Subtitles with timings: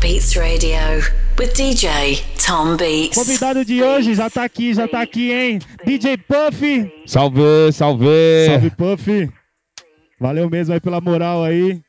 [0.00, 1.02] Beats Radio
[1.38, 3.16] with DJ Tom Beats.
[3.16, 5.58] Convidado de hoje já tá aqui, já tá aqui, hein?
[5.84, 6.92] DJ Puff.
[7.04, 8.06] Salve, salve.
[8.46, 9.30] Salve, Puff.
[10.20, 11.80] Valeu mesmo aí pela moral aí.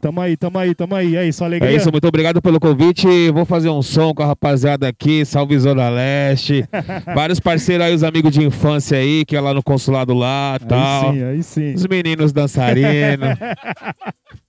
[0.00, 1.16] Tamo aí, tamo aí, tamo aí.
[1.16, 1.70] É isso, alegria.
[1.70, 3.30] É isso, muito obrigado pelo convite.
[3.30, 6.64] Vou fazer um som com a rapaziada aqui, salve Zona Leste.
[7.14, 10.64] Vários parceiros aí, os amigos de infância aí, que é lá no consulado lá e
[10.66, 11.10] tal.
[11.10, 11.74] Aí sim, aí sim.
[11.74, 13.36] Os meninos dançarinos,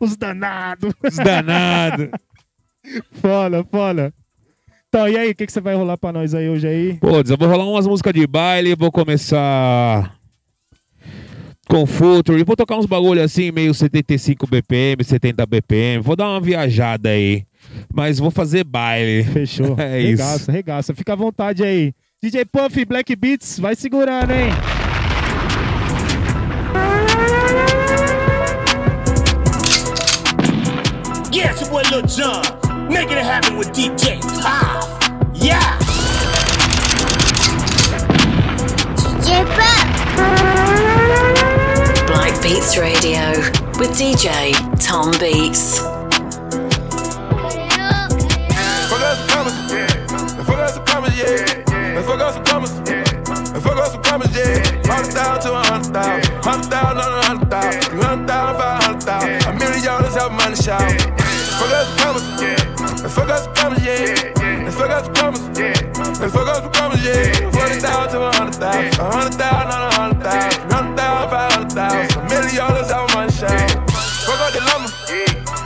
[0.00, 0.92] Os danados.
[1.02, 2.08] os danados.
[3.20, 4.12] Foda, foda.
[4.88, 6.94] Então, e aí, o que, que você vai rolar pra nós aí hoje aí?
[7.00, 10.14] Pô, eu vou rolar umas músicas de baile, vou começar
[11.66, 16.40] com Future, vou tocar uns bagulho assim, meio 75 BPM, 70 BPM, vou dar uma
[16.40, 17.44] viajada aí,
[17.92, 19.24] mas vou fazer baile.
[19.24, 19.74] Fechou.
[19.80, 20.22] É isso.
[20.22, 20.94] regaça, regaça.
[20.94, 21.92] Fica à vontade aí.
[22.22, 24.50] DJ Puff, Black Beats, vai segurando, hein?
[31.74, 32.44] Boy Lil Jon.
[32.88, 34.44] Making it happen with DJ Puff.
[34.44, 35.76] Ah, yeah.
[38.94, 39.44] DJ
[42.06, 43.32] Black Beats Radio
[43.80, 45.80] with DJ Tom Beats.
[48.88, 49.88] Fuck us some commas, yeah.
[50.44, 52.02] Fuck us some commas, yeah.
[52.02, 52.70] Fuck us some commas.
[53.64, 54.62] Fuck us some commas, yeah.
[54.86, 56.34] Hundred thousand to a hundred thousand.
[56.44, 57.82] Hundred thousand on a hundred thousand.
[57.82, 59.42] Three hundred thousand, five hundred thousand.
[59.48, 61.23] A million dollars have money shout.
[61.74, 63.08] Us commas, yeah.
[63.08, 64.70] Fuck us commas, yeah.
[64.70, 65.74] Fuck us commas, yeah.
[66.30, 67.50] Fuck us commas, yeah.
[67.50, 69.00] Forty thousand to a hundred thousand.
[69.00, 70.70] A hundred thousand on a hundred thousand.
[70.70, 72.14] Hundred thousand, five hundred thousand.
[72.14, 73.70] A million dollars have money shout.
[74.22, 74.90] Fuck up the lumber.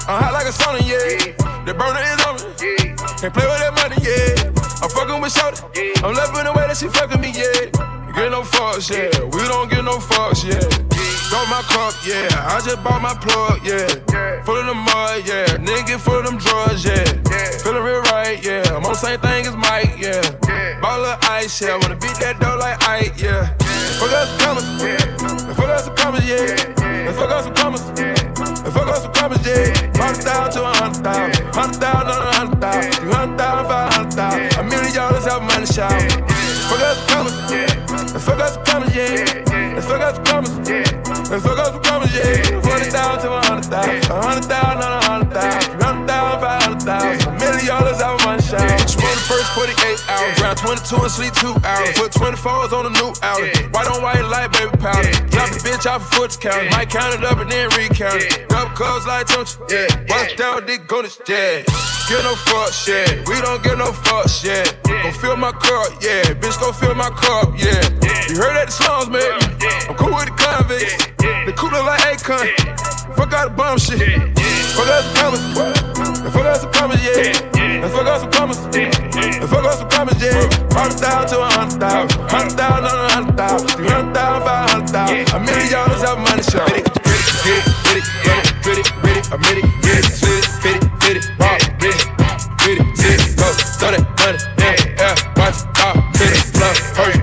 [0.08, 1.36] I'm hot like a sauna, yeah.
[1.66, 2.96] The burner is on me.
[3.20, 4.80] Can't play with that money, yeah.
[4.80, 5.92] I'm fucking with Shorty.
[6.00, 7.68] I'm loving the way that she fucking me, yeah.
[8.16, 9.12] Get no fucks, yeah.
[9.28, 10.64] We don't get no fucks, yeah.
[11.30, 12.28] Got my cup, yeah.
[12.48, 13.86] I just bought my plug, yeah.
[14.44, 15.60] Full of the mud, yeah.
[15.60, 17.04] Nigga full of them drugs, yeah.
[17.62, 18.62] Feeling real right, yeah.
[18.68, 20.80] I'm on the same thing as Mike, yeah.
[20.80, 21.76] Ball of ice, yeah.
[21.76, 23.54] Wanna beat that dough like Ike, yeah.
[24.00, 25.54] Fuck us some commas, yeah.
[25.54, 27.12] fuck us some commas, yeah.
[27.12, 27.82] Fuck us some commas.
[27.98, 29.74] And fuck us some commas, yeah.
[30.00, 30.77] Hundred thousand to a
[48.50, 49.14] have money shout.
[49.14, 50.40] The first 48 hours.
[50.40, 51.92] Round 22 and sleep two hours.
[51.96, 53.72] Put 24s on a new outlet.
[53.72, 55.12] White on white light, baby powder.
[55.28, 56.70] Drop the bitch off a foot count.
[56.70, 58.48] Might count it up and then recount it.
[58.48, 59.76] Double cups like don't you?
[59.76, 60.04] Yeah.
[60.08, 61.62] Bust down, dick go to yeah.
[62.08, 63.28] Get no fuck shit.
[63.28, 64.82] We don't get no fuck shit.
[64.84, 66.32] Go fill my cup, yeah.
[66.40, 67.84] Bitch, go fill my cup, yeah.
[68.28, 69.28] You heard that the songs, man?
[69.88, 70.96] I'm cool with the convicts.
[71.18, 72.48] The cooler like Akon.
[73.14, 74.37] Fuck out the bum shit.
[74.78, 75.42] Fuck us some commas.
[76.22, 77.34] And fuck us some commas, yeah.
[77.58, 78.58] And fuck us some commas.
[78.62, 80.38] And fuck us some commas, yeah.
[80.70, 82.20] Hundred thousand to a hundred thousand.
[82.30, 83.68] Hundred thousand on a hundred thousand.
[83.74, 85.34] Three hundred thousand, five hundred thousand.
[85.34, 86.62] A million dollars have money show.
[86.62, 90.06] Get it, get it, get it, get it, get it, ready, I'm ready, get it,
[90.14, 92.06] fit it, fit it, fit it, rock, get it,
[92.62, 93.46] get it, sit it, go,
[93.78, 97.18] throw that money, yeah, yeah, watch, out, fit it, flow, hurry,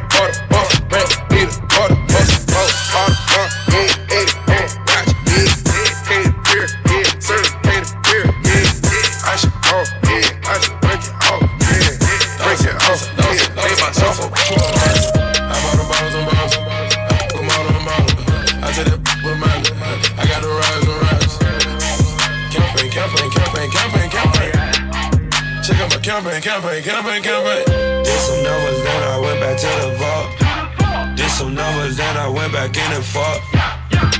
[26.05, 27.65] campaign, campaign, campaign, campaign.
[28.05, 31.17] Did some numbers, then I went back to the vault.
[31.17, 33.41] Did some numbers, then I went back in and fought.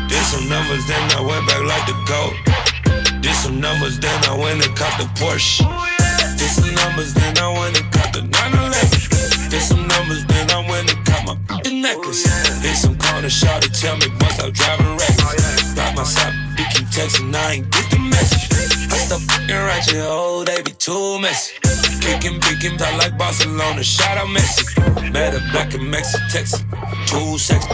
[0.10, 3.22] Did some numbers, then I went back like the goat.
[3.22, 5.62] Did some numbers, then I went and caught the Porsche.
[6.42, 9.54] Did some numbers, then I went and caught the 911.
[9.54, 11.38] Did some numbers, then I went and caught my
[11.70, 12.26] necklace.
[12.66, 15.74] Did some corner shot to tell me bust out driving reckless.
[15.78, 18.55] Got my side, you keep texting, I ain't get the message.
[19.06, 21.54] I stop fucking your oh, they be too messy.
[22.02, 24.66] Kicking, picking, talk like Barcelona, shout out Messi.
[24.82, 26.66] A black and Mexican, Texas,
[27.06, 27.70] too sexy.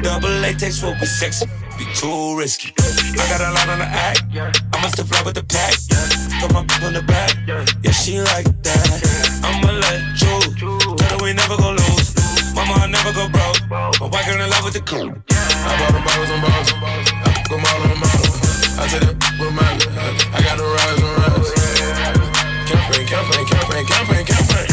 [0.00, 1.44] Double latex will be sexy,
[1.76, 2.72] be too risky.
[2.80, 5.76] I got a lot on the act, I must have fly with the pack.
[6.40, 7.36] Put my on the back,
[7.84, 9.04] yeah, she like that.
[9.44, 12.16] I'ma let you, tell her we never gon' lose.
[12.54, 13.60] Mama, I never go broke.
[13.68, 15.12] My girl in love with the cool.
[15.12, 16.72] I bought them bottles and bottles.
[16.72, 18.29] I put them all on the
[18.90, 19.62] to the with my
[20.34, 21.50] I got the rise and rise.
[22.66, 24.66] Campaign, campaign, campaign, campaign, campaign.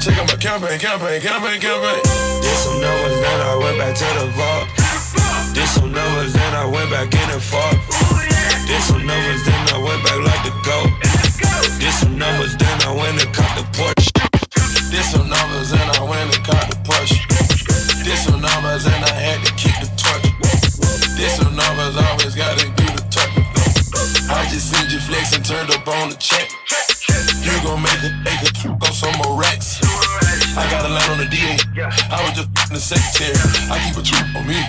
[0.00, 2.00] Check out my campaign, campaign, campaign, campaign.
[2.40, 4.64] Did some numbers, then I went back to the vault.
[5.52, 7.76] Did some numbers, then I went back in the fought.
[8.64, 10.88] Did some numbers, then I went back like the goat.
[11.84, 14.08] Did some numbers, then I went and caught the Porsche.
[14.88, 17.20] Did some numbers, and I went and caught the Porsche.
[18.08, 20.32] Did some numbers, and I had to kick the torch.
[21.20, 21.81] Did some numbers.
[26.22, 26.46] check.
[27.42, 29.82] You gon' make it, make it, go some more racks.
[30.54, 31.58] I got a line on the deal.
[32.14, 33.34] I was just the secretary.
[33.66, 34.62] I keep a truth on me.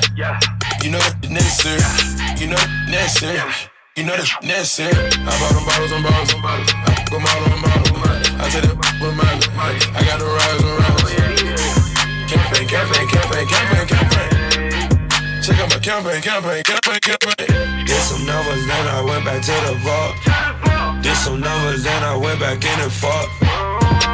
[0.81, 1.85] You know that's necessary.
[2.41, 3.53] You know that's necessary.
[3.95, 5.13] You know that's necessary.
[5.13, 6.73] I bought them bottles on bottles on bottles.
[6.73, 7.94] I go model on bottles.
[8.41, 9.38] I tell that with mine.
[9.94, 11.05] I got the rise around.
[12.33, 14.02] Campaign, campaign, campaign, campaign, campaign.
[15.44, 17.86] Check out my campaign, campaign, campaign, campaign.
[17.86, 20.16] Did some numbers, then I went back to the vault.
[21.04, 23.28] Did some numbers, then I went back in and fought.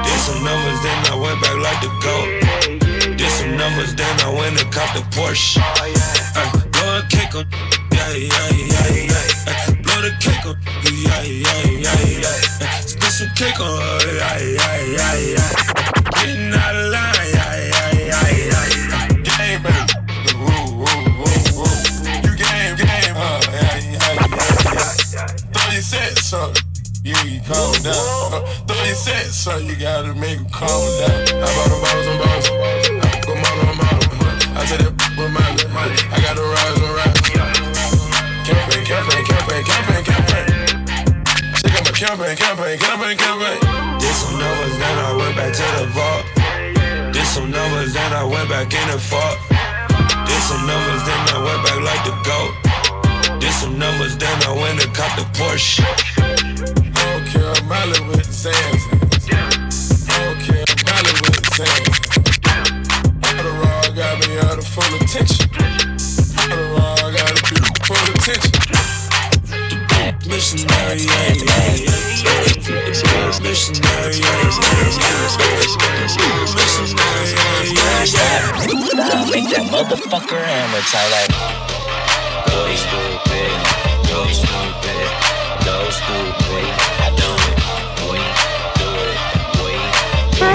[0.10, 3.16] Did some numbers, then I went back like the goat.
[3.16, 5.62] Did some numbers, then I went and caught the Porsche.
[5.62, 5.94] Ay,
[6.74, 7.46] blow a cake on,
[7.94, 9.54] yeah, yeah, yeah, yeah.
[9.54, 12.66] Ay, blow the cake on, yeah, yeah, yeah, yeah.
[12.66, 13.78] Ay, Spit some cake on,
[14.18, 15.50] yeah, yeah, yeah, yeah.
[16.10, 17.39] Getting out of line,
[25.80, 26.52] 30 sets, so
[27.04, 27.96] yeah, you calm down.
[27.96, 31.40] Uh, 30 cents, so you gotta make them calm down.
[31.40, 32.48] I bought them bottles and bottles.
[33.00, 35.40] I put them all on my I said that with my
[35.72, 35.96] money.
[36.12, 37.16] I got to rise and rise.
[38.44, 40.48] Campaign, campaign, campaign, campaign, campaign.
[41.64, 43.60] Check out my campaign, campaign, campaign, campaign.
[44.04, 46.24] Did some numbers, then I went back to the vault.
[47.16, 49.40] Did some numbers, then I went back in the vault.
[50.28, 52.69] Did some numbers, then I went back like the goat.
[53.50, 55.82] Did some numbers, then I went and caught the Porsche.
[55.82, 56.38] I
[56.94, 58.86] don't care, Miley with the sands.
[60.06, 61.98] I don't care, Miley with the sands.
[63.26, 65.50] Adderall got me under full attention.
[66.38, 67.58] Adderall got me
[67.90, 68.54] full attention.
[70.30, 72.38] Missionary, yeah, yeah, yeah.
[73.42, 74.78] Missionary, yeah, yeah.
[76.62, 78.46] Missionary, yeah, yeah, yeah.
[78.94, 81.89] Now make that motherfucker hammer tight like
[82.70, 83.50] Go stupid,
[84.06, 85.08] go stupid,
[85.66, 86.70] go stupid
[87.02, 87.58] I do it,
[87.98, 88.22] boy,
[88.78, 89.18] do it,
[89.58, 89.74] boy,
[90.38, 90.46] do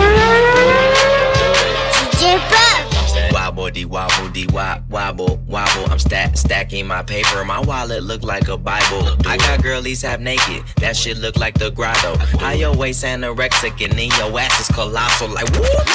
[1.58, 1.74] it,
[2.22, 3.32] DJ Puff.
[3.32, 5.90] Wobble wobble wop wobble wobble.
[5.90, 7.44] I'm stack stacking my paper.
[7.44, 9.16] My wallet look like a Bible.
[9.26, 10.62] I got girlies half naked.
[10.76, 12.16] That shit look like the grotto.
[12.38, 15.30] High your waist anorexic and then your ass is colossal.
[15.30, 15.86] Like whoop.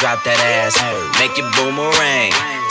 [0.00, 0.74] Drop that ass,
[1.20, 2.63] make it boomerang.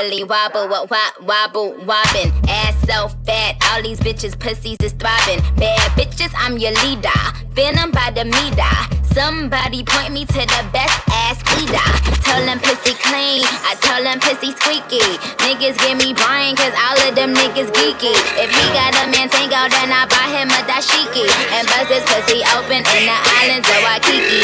[0.00, 0.88] Wobbly wobble, what
[1.20, 2.32] wobble, wobbin'.
[2.48, 5.44] Ass so fat, all these bitches pussies is throbbing.
[5.56, 7.20] Bad bitches, I'm your leader.
[7.52, 8.72] Venom by the meter.
[9.12, 11.92] Somebody point me to the best ass eater.
[12.24, 15.04] Tell them pussy clean, I tell them pussy squeaky.
[15.44, 18.16] Niggas give me brain, cause all of them niggas geeky.
[18.40, 21.28] If he got a man tango, then I buy him a dashiki.
[21.52, 24.40] And bust his pussy open in the islands of Waikiki.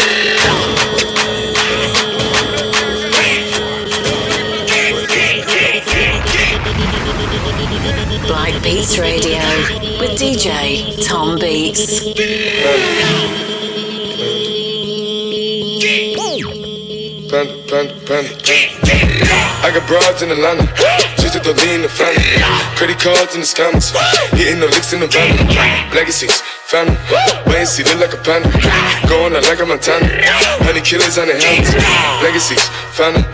[8.24, 9.42] Black Beats Radio
[10.00, 12.00] with DJ Tom Beats.
[17.28, 18.66] Panda, panda, panda, panda.
[19.60, 20.64] I got broads in Atlanta.
[21.18, 22.22] Just to lean the family.
[22.76, 23.92] Credit cards in the scammers.
[24.32, 25.36] Hitting the licks in the van.
[25.92, 26.96] Legacies, family.
[27.46, 28.48] Wait and see, look like a panda.
[29.08, 30.06] Going out like a Montana.
[30.64, 31.74] Honey killers on the helmets.
[32.22, 32.64] Legacies,
[32.96, 33.24] family.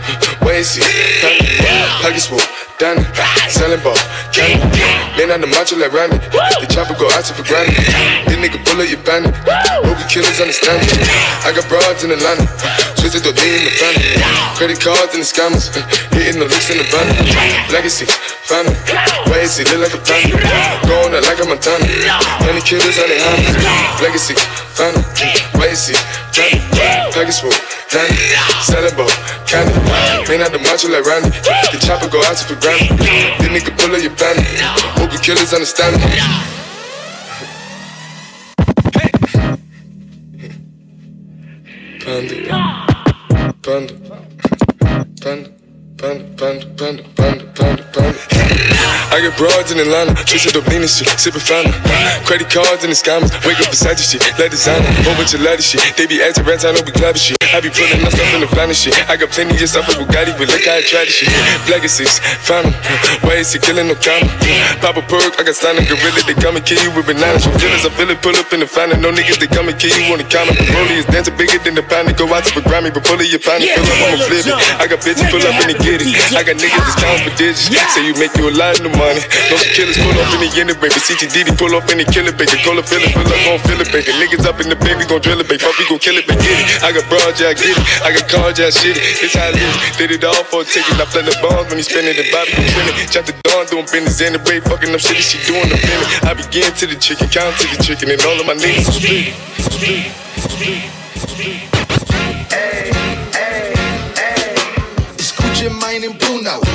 [0.41, 0.81] Wait and see,
[1.21, 2.01] family.
[2.01, 2.41] Pockets full.
[2.79, 3.05] Danny,
[3.49, 3.95] selling ball,
[4.33, 6.17] Man on the macho like Randy.
[6.17, 7.75] The chopper go out to for granted.
[8.25, 9.35] This nigga bullet your bandit.
[9.85, 11.45] Hope you killers understand it.
[11.45, 12.92] I got broads in Atlanta.
[13.03, 14.15] Twisted the D in the family.
[14.55, 15.67] Credit cards and the scammers.
[16.15, 17.03] Hitting the licks in the van.
[17.67, 18.07] Legacy,
[18.47, 18.71] family.
[19.27, 20.39] Why is he look like a panda?
[20.87, 21.83] Going out like a Montana.
[22.47, 23.59] Honey killers on their hands.
[23.99, 24.39] Legacy,
[24.71, 25.03] family.
[25.59, 25.99] Why is he?
[27.11, 27.51] Package full,
[27.91, 28.15] Danny.
[28.63, 29.11] Selling ball,
[29.51, 29.75] candy.
[30.31, 31.27] Man on the macho like Randy.
[31.75, 33.03] The chopper go out to for granted.
[33.03, 34.47] This nigga pull up your bandit.
[34.95, 36.07] Hope you killers understand me.
[42.03, 42.92] Panda.
[43.63, 43.93] Panda.
[45.21, 45.62] Panda.
[49.13, 51.71] I get broads in Atlanta, twisted up lean and shit, sippin' fountain.
[52.27, 55.39] Credit cards in the scammers, wake up beside your shit, let designer, whole bunch of
[55.39, 55.79] ladder shit.
[55.95, 57.39] They be acting rats, I know we clever shit.
[57.55, 58.97] I be putting my stuff in the finest shit.
[59.07, 61.29] I got plenty of stuff with Bugatti, but look how I try this shit.
[61.69, 62.73] Legacies, found 'em.
[63.29, 64.25] ways to killing no comma.
[64.81, 67.45] Pop a perk, I got a gorilla, they come and kill you with bananas.
[67.45, 68.99] From feelings, I feel it, pull up in the fountain.
[68.99, 70.57] No niggas, they come and kill you on the counter.
[70.73, 72.09] Rollie is dancing bigger than the pound.
[72.17, 74.57] Go out to the Grammy, but pull it, your pound, pull up, I'ma flip it.
[74.81, 76.09] I got bitches, pull up and they get it.
[76.33, 77.69] I got niggas that's counting for digits.
[77.93, 79.21] Say you make you a lot of money.
[79.51, 80.97] No killers pull up in the end, baby.
[80.97, 82.57] CTD pull up in the killer, baby.
[82.63, 84.09] Call it, fill it, fill up, gon' fill it, baby.
[84.17, 85.61] Niggas up in the baby, gon' drill it, baby.
[85.61, 86.41] Fuck, we gon' kill it, baby.
[86.41, 86.65] Get it.
[86.81, 87.83] I got broad, yeah, I get it.
[88.01, 89.03] I got cards, yeah, I shit it.
[89.21, 89.75] It's how I live.
[89.99, 90.97] Did it all for a ticket.
[90.97, 92.95] I play the bombs when he spinning the Bobby, you spinning.
[93.11, 94.59] Chop the dawn, doing business in the bay.
[94.63, 96.09] Fucking up shit, she doing the feeling.
[96.23, 98.97] I begin to the chicken, count to the chicken, and all of my niggas are
[98.97, 99.35] split.
[99.59, 100.09] Split,
[100.39, 100.83] split,
[101.19, 101.73] split.
[101.93, 102.22] It's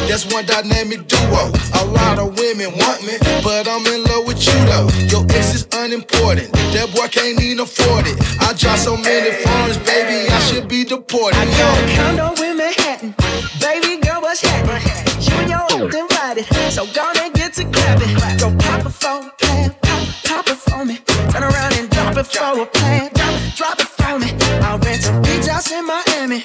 [0.08, 1.52] That's one dynamic duo.
[1.74, 3.12] A lot of women want me,
[3.44, 4.88] but I'm in love with you though.
[5.12, 6.50] Your ex is unimportant.
[6.72, 8.16] That boy can't even afford it.
[8.40, 11.36] I drive so many foreigns, baby, I should be deported.
[11.36, 13.14] I got a condo in Manhattan.
[13.60, 14.80] Baby girl, what's happening?
[15.20, 16.46] You and your old invited.
[16.72, 18.16] So gonna get to clapping.
[18.40, 18.90] Go pop a
[19.36, 19.76] plan.
[19.82, 20.96] Pop, pop it for me.
[21.30, 23.10] Turn around and drop it for a plan.
[23.12, 24.32] Drop, drop it for me.
[24.64, 26.42] I'll rent a beach house in Miami.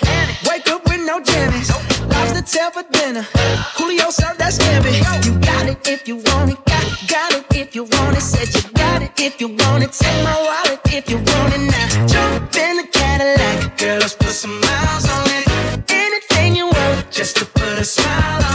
[0.52, 2.03] Wake up with no jammies.
[2.46, 3.26] Tail for dinner.
[3.78, 4.92] Julio served that scampi.
[5.26, 6.58] You got it if you want it.
[6.66, 8.22] Got, got it if you want it.
[8.22, 9.94] Said you got it if you want it.
[9.94, 12.08] Take my wallet if you want it now.
[12.08, 13.78] Jump in the Cadillac.
[13.78, 15.90] Girl, let's put some miles on it.
[15.90, 18.53] Anything you want, just to put a smile on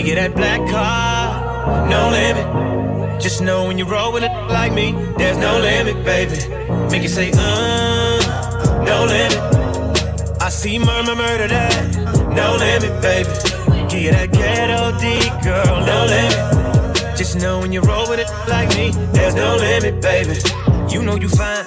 [0.00, 3.20] Can get that black car, no limit.
[3.20, 6.38] Just know when you roll with it like me, there's no limit, baby.
[6.90, 10.40] Make it say, uh, no limit.
[10.40, 11.96] I see murmur, murder that,
[12.34, 13.28] no limit, baby.
[13.90, 17.18] Get that ghetto D, girl, no limit.
[17.18, 20.40] Just know when you roll with it like me, there's no limit, baby.
[20.88, 21.66] You know you fine,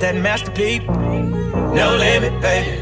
[0.00, 2.78] That masterpiece, no limit, baby.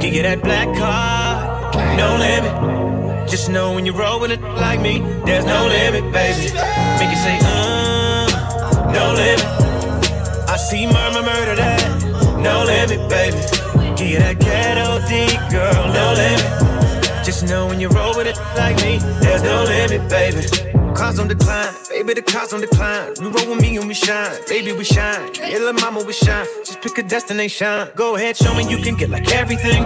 [0.00, 3.28] Can get that black car, no limit.
[3.30, 6.52] Just know when you roll with it like me, there's no limit, baby.
[7.00, 9.44] Make it say, uh, no limit.
[10.46, 11.80] I see murmur, murder that,
[12.42, 13.38] no limit, baby.
[13.96, 17.24] Get that ghetto D, girl, no limit.
[17.24, 20.46] Just know when you roll with it like me, there's no limit, baby.
[20.94, 21.72] Cars on decline,
[22.08, 23.12] baby, the cars on decline.
[23.20, 25.30] You roll with me and we shine, baby, we shine.
[25.34, 26.46] Yeah, little mama, we shine.
[26.64, 27.88] Just pick a destination.
[27.96, 29.82] Go ahead, show me you can get like everything.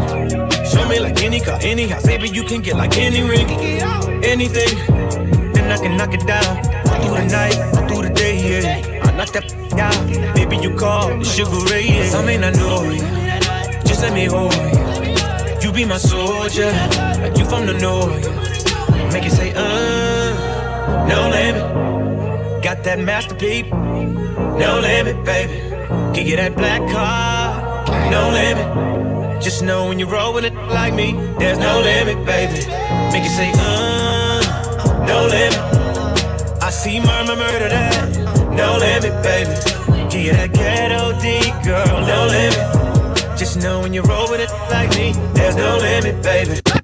[0.64, 3.48] Show me like any car, any house, baby, you can get like any ring,
[4.24, 4.76] anything.
[5.52, 6.62] Then I can knock it down.
[7.02, 9.02] Through the night, through the day, yeah.
[9.02, 10.34] I knock that down.
[10.34, 12.08] Baby, you call the sugar ray, yeah.
[12.08, 13.02] Some may not know you.
[13.84, 15.60] Just let me hold you.
[15.60, 16.70] You be my soldier,
[17.20, 18.22] like you from the north.
[19.12, 21.91] Make it say, uh, no limit.
[22.62, 25.54] Got that masterpiece, no limit, baby.
[26.14, 29.42] Give you that black car, no limit.
[29.42, 32.64] Just know when you roll with it like me, there's no limit, baby.
[33.10, 36.62] Make it say, uh, no limit.
[36.62, 38.16] I see murmur, murder that,
[38.54, 39.50] no limit, baby.
[40.08, 43.36] Get that ghetto D, girl, no limit.
[43.36, 46.81] Just know when you roll with it like me, there's no limit, baby.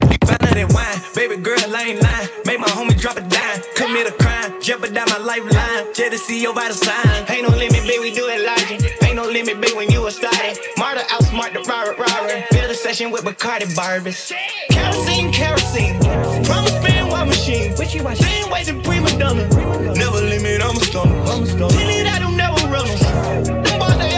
[0.59, 2.29] Than wine, baby girl, I ain't lying.
[2.45, 5.95] Make my homie drop a dime, commit a crime, jeopardize my lifeline.
[6.19, 7.31] See your vital sign.
[7.31, 8.99] Ain't no limit, baby, we do it logic.
[9.05, 10.59] Ain't no limit, baby, when you a started.
[10.77, 12.45] Marta outsmart the robber, robber.
[12.51, 14.33] Build a session with Bacardi Barbies.
[14.69, 15.97] Kerosene, kerosene.
[16.45, 17.77] Promise spin one machine.
[17.77, 19.47] Same ways in prima donna.
[19.95, 21.23] Never limit, I'm a stunner.
[21.23, 21.47] A.
[21.47, 23.63] Till it, I don't never run 'em.
[23.63, 24.09] Them boys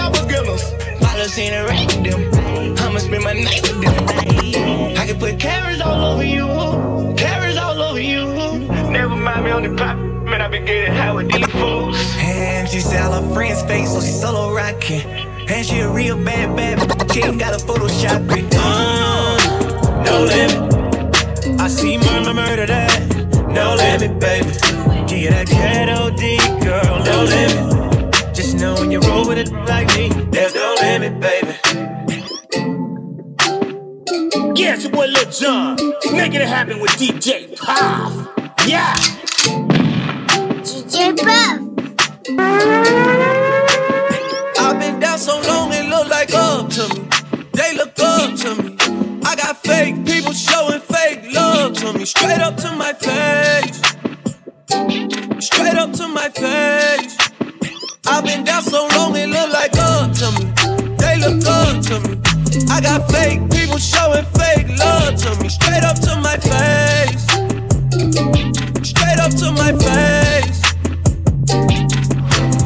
[1.31, 2.50] seen a rack with them.
[2.91, 4.97] I'ma spend my night with them.
[4.99, 6.45] I can put cameras all over you,
[7.17, 8.27] cameras all over you.
[8.91, 11.97] Never mind me on the pop, man, I been getting high with these fools.
[12.19, 15.03] And she said all her friends face, so she solo rockin'.
[15.49, 17.15] And she a real bad, bad, bitch.
[17.15, 18.53] she ain't got a Photoshop it.
[18.59, 21.61] Uh, no limit.
[21.61, 22.99] I see murmur murder that.
[23.55, 24.51] No limit, baby.
[25.07, 27.05] Give that ghetto D, girl.
[27.05, 28.35] No limit.
[28.35, 31.80] Just know when you roll with it like me, there's no limit, baby.
[34.55, 35.77] Yeah, it's your boy Lil Jon.
[36.13, 38.29] Making it happen with DJ Puff.
[38.67, 38.95] Yeah.
[40.65, 41.61] DJ Puff.
[44.59, 47.09] I've been down so long, it look like up to me.
[47.53, 48.77] They look up to me.
[49.25, 52.05] I got fake people showing fake love to me.
[52.05, 53.81] Straight up to my face.
[55.45, 57.17] Straight up to my face.
[58.07, 60.53] I've been down so long, it look like up to me.
[60.97, 62.20] They look up to me.
[62.81, 65.51] I got fake people showing fake love to me.
[65.51, 67.27] Straight up to my face.
[68.89, 70.63] Straight up to my face.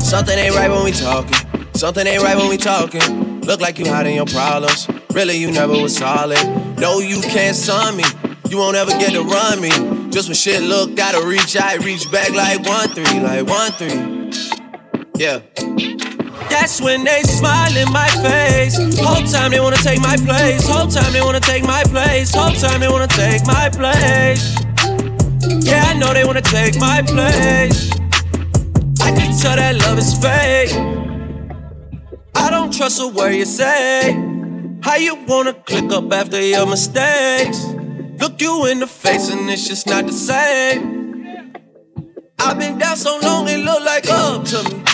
[0.09, 1.37] Something ain't right when we talking.
[1.75, 3.41] Something ain't right when we talking.
[3.41, 4.87] Look like you hiding your problems.
[5.13, 6.39] Really, you never was solid.
[6.79, 8.05] No, you can't sun me.
[8.49, 9.71] You won't ever get to run me.
[10.13, 14.31] Just when shit look, gotta reach, I reach back like one three, like one three.
[15.17, 15.41] Yeah.
[16.51, 18.77] That's when they smile in my face.
[18.99, 20.67] Whole time they wanna take my place.
[20.67, 22.35] Whole time they wanna take my place.
[22.35, 24.57] Whole time they wanna take my place.
[25.65, 27.91] Yeah, I know they wanna take my place.
[29.01, 30.73] I can tell that love is fake.
[32.35, 34.13] I don't trust a word you say.
[34.83, 37.65] How you wanna click up after your mistakes?
[38.21, 41.53] Look you in the face and it's just not the same.
[42.39, 44.94] I've been down so long it look like up to me.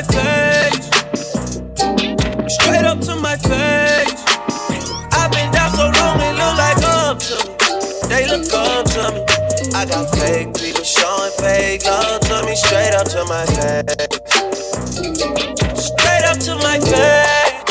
[13.21, 13.85] to my face.
[15.77, 17.61] Straight up to my face.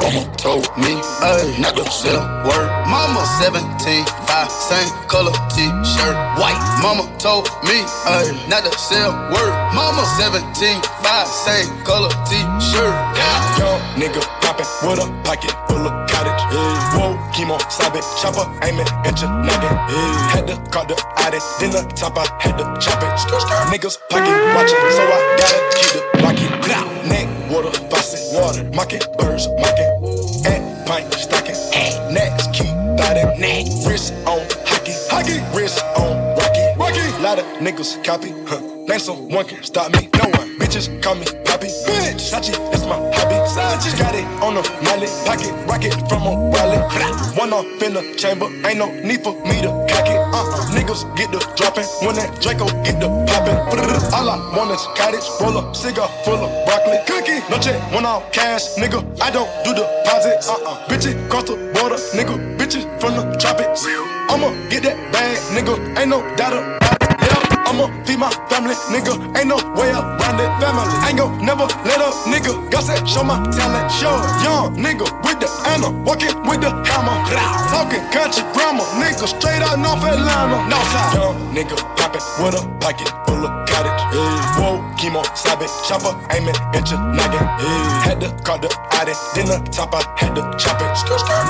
[0.00, 2.70] Mama told me, ayy, not to say a word.
[2.86, 6.60] Mama 17, 5, same color t-shirt, white.
[6.82, 9.52] Mama told me, ayy, not to say a word.
[9.74, 12.94] Mama 17, 5, same color t-shirt.
[13.16, 13.58] Yeah.
[13.58, 16.19] Young nigga poppin' with a pocket full of cottage.
[16.50, 16.98] Yeah.
[16.98, 19.74] Whoa, chemo, sobbing, chopper, aiming at your noggin.
[19.88, 20.34] Yeah.
[20.34, 23.10] Had to call the addict, then the top, I had to chop it.
[23.70, 26.50] Niggas pocket watching, so I gotta keep the rocket.
[27.06, 29.90] Neck, water, faucet, water, mocking, birds, mocking.
[30.46, 31.56] And pint, stocking,
[32.12, 33.38] next, keep biting.
[33.40, 36.39] Neck, wrist on hockey, hockey, wrist on.
[37.20, 38.60] Lot of niggas copy, huh?
[38.88, 40.56] Name someone can stop me, no one.
[40.58, 42.16] Bitches call me Poppy, bitch.
[42.16, 43.36] Sachi, that's my hobby.
[43.44, 46.80] Sachi got it on the mallet, pocket rocket from a wallet.
[47.36, 50.16] One off in the chamber, ain't no need for me to cock it.
[50.16, 50.72] Uh-uh.
[50.72, 53.58] Niggas get the dropping when that Draco get the popping.
[54.16, 57.44] All I want is cottage, roll up, cigar full of broccoli, cookie.
[57.50, 59.04] No check, one off cash, nigga.
[59.20, 60.48] I don't do deposits.
[60.48, 60.88] Uh-uh.
[60.88, 62.56] Bitches cross the border, nigga.
[62.56, 63.84] Bitches from the tropics.
[64.30, 65.76] I'ma get that bag, nigga.
[65.98, 66.79] Ain't no doubt about it.
[66.79, 66.79] Yeah,
[67.70, 69.14] I'ma feed my family, nigga.
[69.38, 70.50] Ain't no way around it.
[70.58, 72.68] Family, ain't gon' never let up, nigga.
[72.68, 74.10] God said, show my talent, show.
[74.42, 77.14] Young nigga with the Anna, walking with the hammer.
[77.70, 80.66] Talking country grammar, nigga straight out North Atlanta.
[80.66, 81.14] Northside.
[81.14, 83.89] Young nigga poppin' with a pocket full of cottage.
[84.12, 84.58] Yeah.
[84.58, 87.46] Whoa, chemo, sabe, chopper, aiming at your noggin.
[87.62, 88.02] Yeah.
[88.02, 88.68] Had to call the
[88.98, 90.90] Audi, then the top, I had to chop it.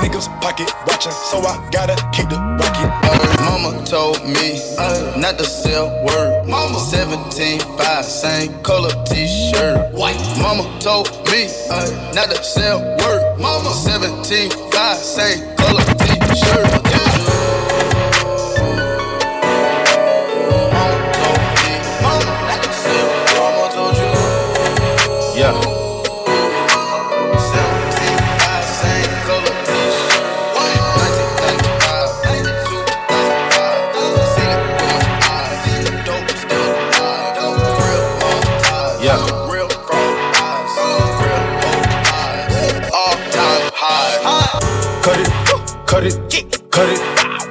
[0.01, 2.89] Niggas pocket watching, so I gotta keep the rocket.
[3.03, 6.47] Uh, mama told me uh, not to sell word.
[6.47, 9.93] Mama 17, 5, same color t-shirt.
[9.93, 10.19] White.
[10.37, 13.39] Mama told me uh, not to sell word.
[13.39, 17.00] Mama 17, 5, same color t-shirt.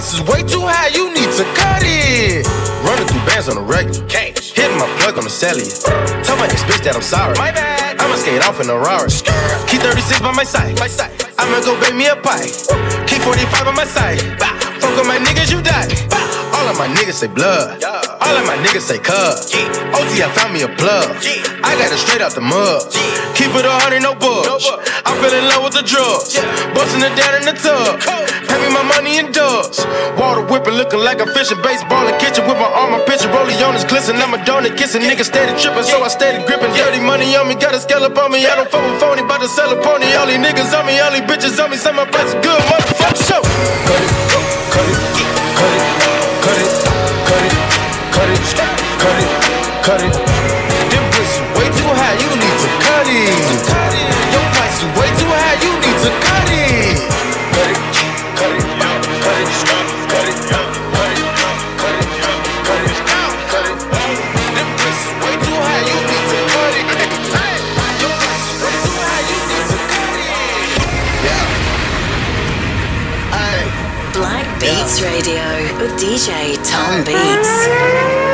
[0.00, 2.48] Price is way too high, you need to cut it.
[2.88, 4.00] Running through bands on the regular.
[4.08, 5.68] Hitting my plug on the cellular.
[6.24, 7.36] Tell my ex bitch that I'm sorry.
[7.36, 8.00] My bad.
[8.00, 9.12] I'ma skate off in a Rari.
[9.68, 10.72] Key 36 by my side.
[10.80, 11.12] My side.
[11.36, 12.48] I'ma go bake me a pie.
[13.04, 14.24] Key 45 by my side.
[14.80, 15.92] Fuck with my niggas, you die.
[16.16, 16.29] All
[16.70, 17.82] of my niggas say blood.
[17.82, 19.50] All of my niggas say cuz.
[19.90, 21.18] OT, I found me a plug.
[21.66, 22.86] I got it straight out the mud.
[23.34, 24.46] Keep it a hundred, no budge.
[25.02, 26.38] I fell in love with the drugs.
[26.70, 27.98] Busting it down in the tub.
[28.46, 29.82] Pay me my money in dubs.
[30.14, 33.28] Water whipping, looking like a fishing baseball in kitchen with my arm, my picture.
[33.34, 34.16] Rolling on his glisten.
[34.22, 35.02] I'm a donut kissing.
[35.02, 36.70] Niggas steady tripping, so I steady gripping.
[36.78, 38.46] Dirty money on me, got a scallop on me.
[38.46, 40.06] I don't fuck with phony, bout to sell a pony.
[40.14, 41.76] All these niggas on me, all these bitches on me.
[41.76, 43.18] Some my price is good, motherfucker.
[43.26, 43.42] Show.
[43.42, 44.12] Cut it,
[44.70, 45.09] cut it,
[48.20, 48.40] cut it,
[49.00, 50.29] cut it, cut it.
[75.80, 78.29] With DJ Tom Beats.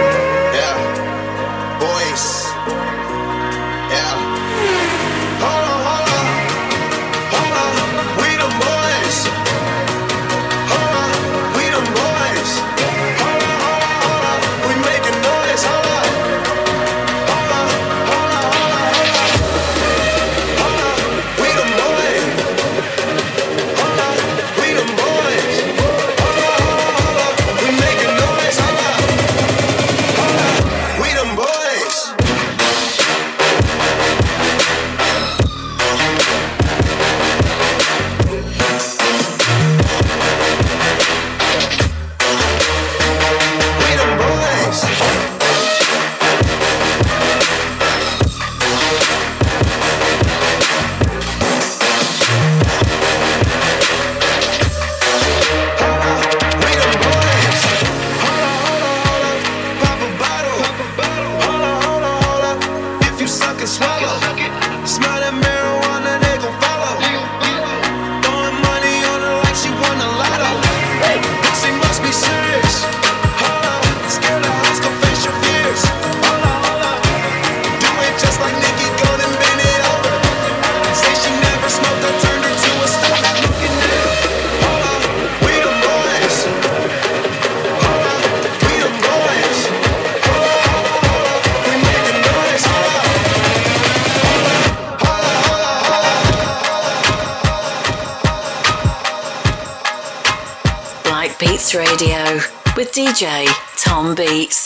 [101.77, 102.41] Radio
[102.75, 104.65] with DJ Tom Beats.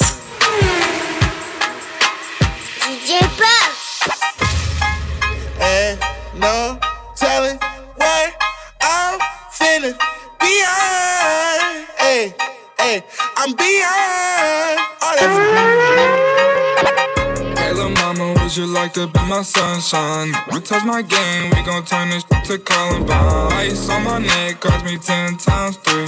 [2.79, 4.07] DJ Puff.
[5.61, 5.99] and
[6.39, 6.79] no
[7.17, 7.59] telling
[7.97, 8.35] what
[8.81, 9.19] I'm
[9.51, 9.97] feeling
[10.39, 11.89] beyond.
[11.99, 12.33] Hey,
[12.79, 13.03] hey,
[13.37, 15.33] I'm beyond all that.
[17.59, 20.33] Hey, little mama, would you like to be my sunshine?
[20.53, 23.53] We touch my game, we gon' turn this to Columbine.
[23.55, 26.07] Ice on my neck cost me ten times three.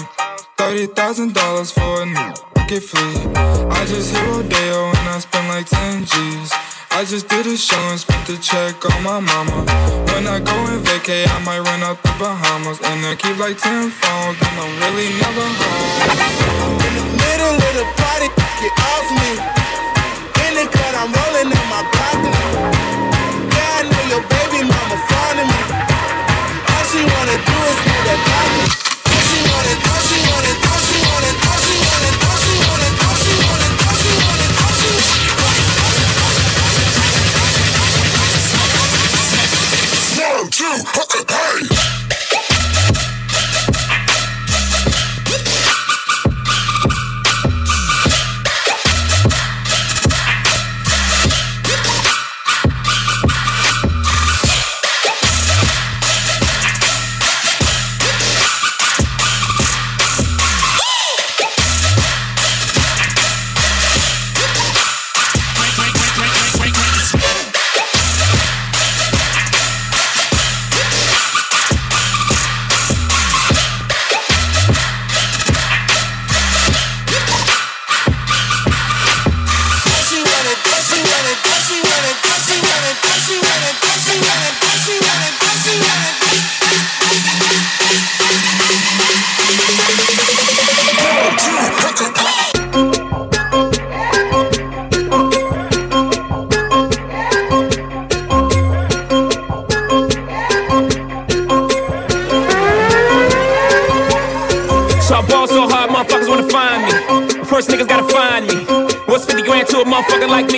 [0.62, 2.31] Thirty thousand dollars for a new
[2.70, 3.18] get free.
[3.35, 6.53] I just hit Rodeo and I spent like ten G's.
[6.94, 9.66] I just did a show and spent the check on my mama.
[10.14, 12.79] When I go and vacay, I might run out the Bahamas.
[12.79, 16.79] And I keep like 10 phones, and I'm really never home.
[16.87, 18.29] In the middle of the party,
[18.62, 19.31] get off me.
[20.46, 22.38] In the cut, I'm rolling in my broccoli.
[23.51, 25.61] Yeah, I know your baby mama fond of me.
[26.70, 28.82] All she wanna do is move that pocket.
[40.42, 40.64] One, two,
[41.29, 42.01] hey!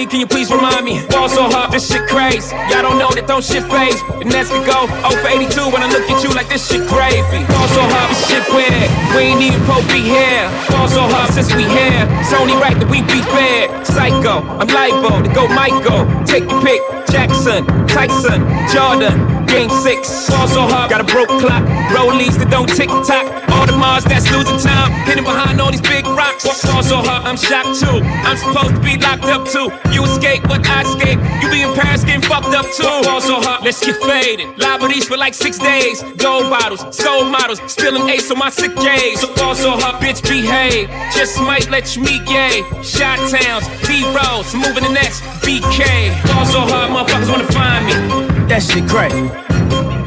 [0.05, 0.11] Motherfucker?
[0.11, 1.07] Can you please remind me?
[1.09, 2.55] Ball so hard, this shit crazy.
[2.71, 4.01] Y'all don't know that don't shit phase.
[4.19, 6.87] The next could go 0 for 82 when I look at you like this shit
[6.89, 7.45] gravy.
[7.47, 8.89] Ball so hard, this shit weird.
[9.17, 10.49] We ain't even pro be here.
[10.71, 12.07] Ball so hard since we here.
[12.21, 13.69] It's only right that we be fair.
[13.85, 16.05] Psycho, I'm libo to go Michael.
[16.25, 16.81] Take your pick.
[17.15, 18.43] Jackson, Tyson,
[18.75, 20.29] Jordan, Game six.
[20.29, 21.63] Ball so hard, got a broke clock.
[21.95, 23.23] Rollies that don't tick tock.
[23.55, 24.91] All the Mars that's losing time.
[25.07, 26.43] Hidden behind all these big rocks.
[26.67, 28.03] Ball so hard, I'm shocked too.
[28.27, 29.71] I'm supposed to be locked up too.
[29.95, 31.23] You escape, but I escape.
[31.39, 32.83] You be in Paris getting fucked up too.
[33.07, 34.59] Ball so hard, let's get faded.
[34.59, 36.03] Liberties for like six days.
[36.19, 39.23] Gold bottles, soul models, spilling ace on my sick days.
[39.23, 40.91] So ball so hard, bitch, behave.
[41.15, 42.67] Just might let you meet gay.
[42.83, 46.11] Shot towns, B rolls, moving the next BK.
[46.27, 48.34] Ball so hard, motherfuckers wanna find me.
[48.49, 49.11] That shit crack.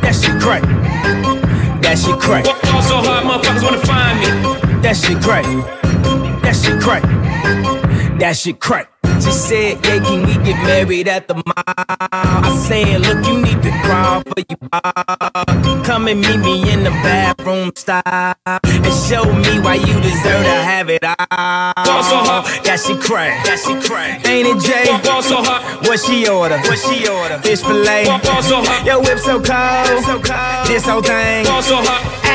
[0.01, 0.61] That shit crack.
[1.81, 2.43] That shit crack.
[2.45, 4.81] Ball so hard, motherfuckers wanna find me.
[4.81, 5.45] That shit crack.
[6.43, 7.03] That shit crack.
[8.19, 8.96] That shit crack.
[9.19, 11.43] She said, yeah, can we get married at the mall?
[11.57, 15.83] I said, look, you need to crawl for your ball.
[15.83, 20.57] Come and meet me in the bathroom style and show me why you deserve to
[20.69, 21.73] have it all.
[21.85, 23.45] Ball so hot, That shit crack.
[23.45, 24.27] That shit crack.
[24.27, 24.85] Ain't it, Jay?
[25.03, 25.63] Ball so hot.
[25.87, 26.57] What she order?
[26.59, 27.39] What she order?
[27.39, 28.05] Fish fillet.
[28.05, 28.85] Ball so hard.
[28.85, 30.03] Your whip so cold.
[30.05, 30.67] So cold.
[30.67, 31.45] This whole thing.
[31.45, 32.26] Ball so hard.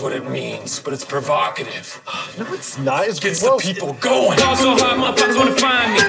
[0.00, 2.00] what it means, but it's provocative.
[2.38, 3.06] No, it's not.
[3.06, 3.62] It's Gets gross.
[3.64, 4.38] the people going.
[4.38, 6.00] Ball so hard, motherfuckers wanna find me.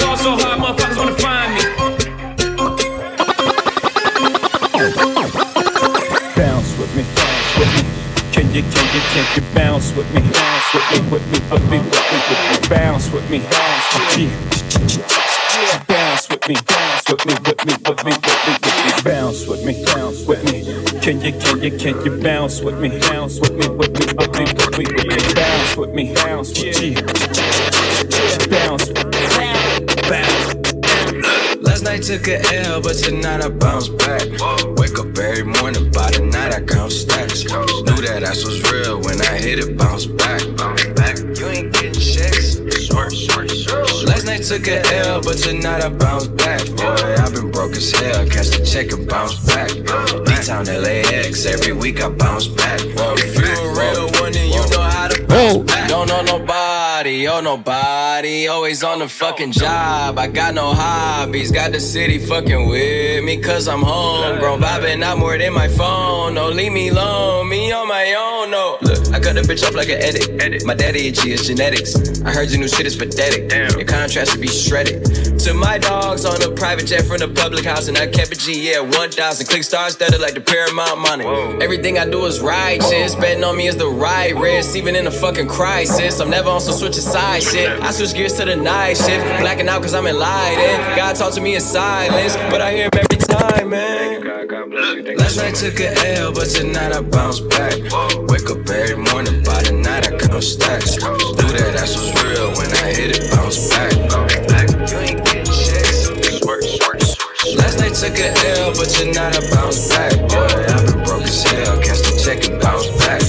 [0.00, 1.62] Ball so hard, motherfuckers wanna find me.
[6.36, 7.82] Bounce with me, bounce with me.
[8.32, 10.20] Can you, can you, can you bounce with me?
[10.20, 12.68] Bounce with me, with me, with me, with me, with me.
[12.68, 14.26] Bounce with me, bounce with me.
[15.88, 18.12] Bounce with me, bounce with me, with me, with me,
[19.52, 20.64] with me, bounce with me.
[21.00, 22.88] Can you, can you, can you bounce with me?
[23.00, 25.34] Bounce with me, with me, with me, with me, with me.
[25.34, 26.94] Bounce with me, bounce with me.
[28.48, 28.88] Bounce
[30.08, 30.56] bounce.
[31.60, 34.26] Last night took a L, but tonight I bounce back.
[34.78, 37.44] Wake up every morning, by the night I count stacks.
[37.44, 40.40] Knew that ass was real when I hit it, bounce back.
[41.38, 42.52] You ain't getting checks.
[44.12, 46.60] Last night took a L, but tonight I bounce back.
[46.76, 48.26] Boy, I've been broke as hell.
[48.28, 49.70] Catch the check and bounce back.
[49.70, 52.78] D-Town LAX, every week I bounce back.
[52.82, 55.88] If you a real one, then you know how to bounce back.
[55.88, 58.46] Don't know nobody, oh nobody.
[58.46, 60.18] Always on the fucking job.
[60.18, 61.50] I got no hobbies.
[61.50, 64.38] Got the city fucking with me, cause I'm home.
[64.38, 66.34] Bro, vibing out more than my phone.
[66.34, 68.50] Don't leave me alone, me on my own.
[68.50, 68.82] don't.
[68.82, 70.64] Look, I cut a bitch off like an edit.
[70.64, 71.96] My daddy itchy is genetics.
[72.22, 73.52] I heard your new shit is pathetic.
[73.76, 75.04] Your contrast should be shredded.
[75.40, 78.36] To my dogs on a private jet from the public house, and I kept a
[78.36, 79.46] G, yeah, 1,000.
[79.46, 81.26] Click stars studded like the Paramount money.
[81.60, 83.16] Everything I do is righteous.
[83.16, 86.20] Betting on me is the right risk, even in a fucking crisis.
[86.20, 87.70] I'm never on some switch of side shit.
[87.80, 89.24] I switch gears to the night shift.
[89.40, 90.96] Blacking out cause I'm enlightened.
[90.96, 94.22] God talk to me in silence, but I hear him every time, man.
[95.16, 97.74] Last night took a L, but tonight I bounce back.
[98.28, 100.96] Wake up every morning, by the night I count stacks.
[100.96, 102.50] Do that, that's what's real.
[102.56, 103.92] When I hit it, bounce back.
[104.90, 105.82] You ain't getting shit.
[107.56, 108.28] Last night took a
[108.58, 110.12] L, but tonight I bounce back.
[110.30, 111.78] Boy, I've been broke as hell.
[111.80, 113.20] Catch the check and bounce back.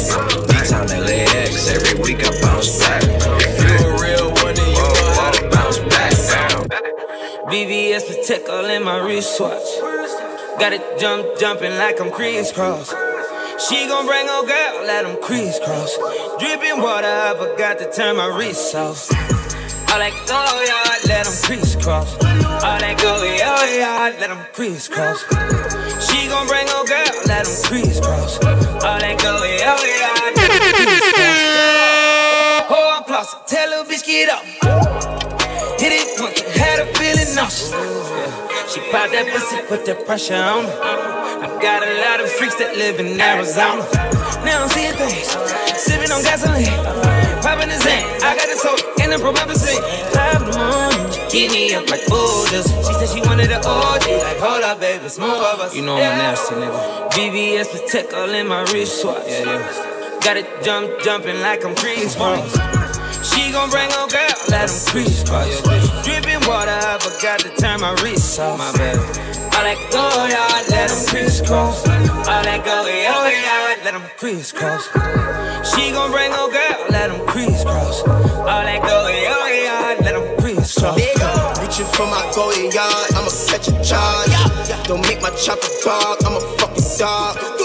[0.48, 3.03] D-Town LAX, every week I bounce back.
[7.54, 9.78] VVS Patek all in my wristwatch.
[10.58, 12.90] Got it jump, jumping like I'm crisscross.
[13.70, 15.96] She gon' bring her girl, let them crisscross.
[16.40, 19.08] Dripping water, I forgot to turn my wrist off.
[19.94, 22.10] All that go yard, let them crisscross.
[22.66, 25.22] All that go yard, let them crisscross.
[26.10, 28.42] She gon' bring her girl, let them crisscross.
[28.82, 29.78] All that go yard,
[30.42, 31.54] let them crisscross.
[32.74, 34.42] Oh, I'm flossing, tell little bitch get up.
[36.34, 37.72] Hit it once, had a feeling nauseous.
[37.72, 38.68] Yeah.
[38.68, 40.80] She popped that pussy, put that pressure on her.
[41.44, 43.84] I got a lot of freaks that live in Arizona.
[44.46, 45.30] Now I'm seeing things,
[45.78, 46.72] sipping on gasoline,
[47.44, 48.04] popping the zen.
[48.24, 49.84] I got the soul in the promethazine.
[50.12, 52.68] Five in the morning, keep me up like boulders.
[52.88, 55.76] She said she wanted an OG, like hold up, baby, it's more of us.
[55.76, 57.12] You know I'm a nasty nigga.
[57.12, 59.28] VVS Patek all in my wristwatch.
[59.28, 60.20] Yeah, yeah.
[60.24, 62.83] Got it jump, jumping like I'm Brown.
[63.24, 65.62] She gon' bring her girl, let them crisscross.
[66.04, 68.58] Dripping water, I forgot to turn my wrist off.
[68.58, 68.98] My bad.
[69.54, 71.88] All that go yard, let them crisscross.
[71.88, 74.88] All that go yard, oh, let them crisscross.
[75.72, 78.04] She gon' bring her girl, let them crisscross.
[78.04, 81.00] All that go yard, oh, let them crisscross.
[81.62, 84.88] Reaching for my golden yard, I'ma catch a charge.
[84.88, 87.63] Don't make my chopper dog, I'm a fucking dog.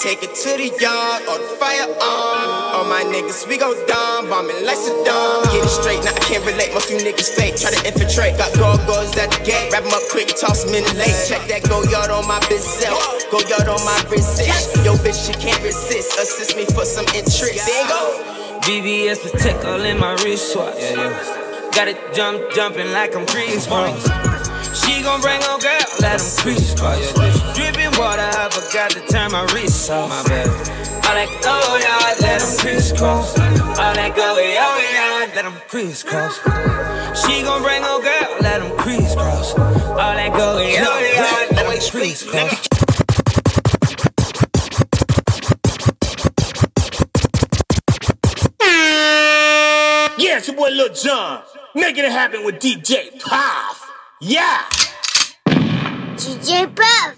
[0.00, 1.92] We can take it to the yard or the firearm.
[2.00, 5.44] All my niggas, we go down, bombing like Saddam.
[5.52, 6.72] Get it straight, now I can't relate.
[6.72, 8.38] Most you niggas fake, try to infiltrate.
[8.38, 11.12] Got go-go's at the gate, wrap 'em up quick, toss 'em in the lake.
[11.28, 12.96] Check that go yard on my bezel,
[13.30, 14.72] go yard on my resist.
[14.84, 16.16] Yo, bitch, she can't resist.
[16.16, 17.66] Assist me for some interest.
[17.66, 18.02] There you go.
[18.64, 20.80] VVS Patek all in my wristwatch.
[20.80, 21.70] Yeah, yeah.
[21.76, 23.68] Got it jump, jumping like I'm Chris
[24.80, 27.39] She gon' bring her girl, let them crisscross.
[27.54, 30.08] Dripping water, I forgot to turn my wrist off.
[30.08, 30.48] My bad.
[31.10, 33.38] All that go yard, let them crisscross.
[33.38, 36.38] All that go yard, let them crisscross.
[37.20, 39.54] She gon' bring her girl, let them crisscross.
[39.54, 42.68] All that go yard, let them crisscross.
[50.18, 51.42] Yeah, it's your boy Lil Jon.
[51.74, 53.90] Making it happen with DJ Puff.
[54.20, 54.62] Yeah.
[56.16, 57.16] DJ Puff.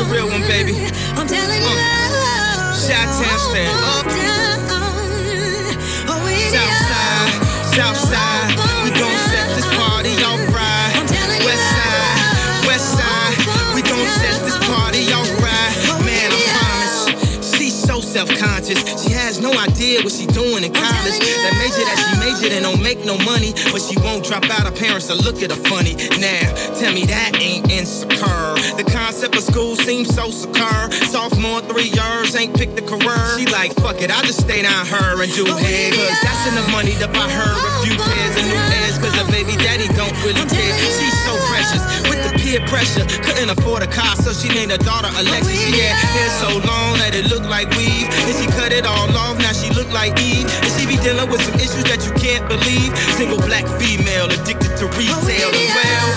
[0.00, 0.72] the real one, baby.
[1.16, 1.68] I'm telling you.
[1.68, 4.06] Uh, Shot stand up.
[6.08, 8.29] Oh, Southside, Southside.
[18.20, 19.00] Self-conscious.
[19.00, 21.16] She has no idea what she doing in college.
[21.16, 24.68] That major that she majored in don't make no money, but she won't drop out.
[24.68, 25.96] Her parents will look at her funny.
[26.20, 26.44] Now,
[26.76, 28.52] tell me that ain't insecure.
[28.76, 30.92] The concept of school seems so secure.
[31.08, 33.24] Sophomore, three years, ain't picked a career.
[33.40, 35.96] She like, fuck it, I'll just stay down her and do head.
[35.96, 39.00] Cause that's enough money to buy her a few pairs of new pairs.
[39.00, 40.76] Cause her baby daddy don't really care.
[40.76, 42.19] She's so precious with
[42.50, 43.06] peer pressure.
[43.22, 45.54] Couldn't afford a car, so she named her daughter Alexis.
[45.54, 48.10] She had hair so long that it looked like weave.
[48.26, 50.50] And she cut it all off, now she look like Eve.
[50.66, 52.90] And she be dealing with some issues that you can't believe.
[53.14, 56.10] Single black female addicted to retail and well.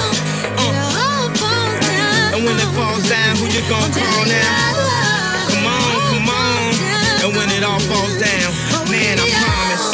[0.58, 2.34] Uh.
[2.34, 4.54] And when it falls down, who you gonna call now?
[5.54, 6.74] Come on, come on.
[7.22, 8.50] And when it all falls down,
[8.90, 9.93] man, I promise.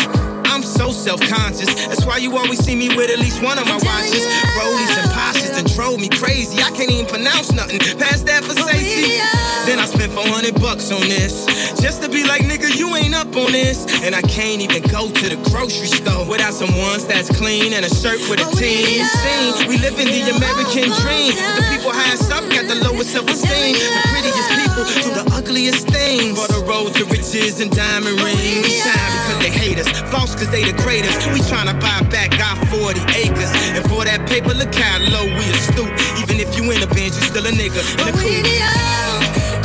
[0.80, 1.92] So self-conscious.
[1.92, 4.24] That's why you always see me with at least one of my watches.
[4.56, 6.64] Rollies and Pashas and drove me crazy.
[6.64, 9.20] I can't even pronounce nothing past that for safety.
[9.68, 11.44] Then I spent 400 bucks on this.
[11.84, 13.92] Just to be like, nigga, you ain't up on this.
[14.08, 17.84] And I can't even go to the grocery store without some ones that's clean and
[17.84, 19.04] a shirt with a team.
[19.04, 19.68] Scene.
[19.68, 21.36] We live in the American dream.
[21.60, 23.76] The people highest up got the lowest self-esteem.
[23.76, 26.40] The prettiest people do the ugliest things.
[26.40, 28.64] For the road to riches and diamond rings.
[28.64, 29.92] We shine because they hate us.
[30.08, 31.26] False cause they the greatest.
[31.34, 33.50] We tryna buy back our 40 acres.
[33.74, 35.90] And for that paper, look how low we are stoop.
[36.22, 38.46] Even if you in a bench, you still a nigga in a coupe.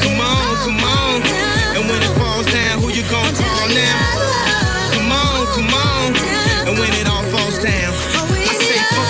[0.01, 1.21] Come on, come on.
[1.77, 4.01] And when it falls down, who you gon' call now?
[4.97, 6.09] Come on, come on.
[6.69, 8.14] And when it all falls down, I say fuck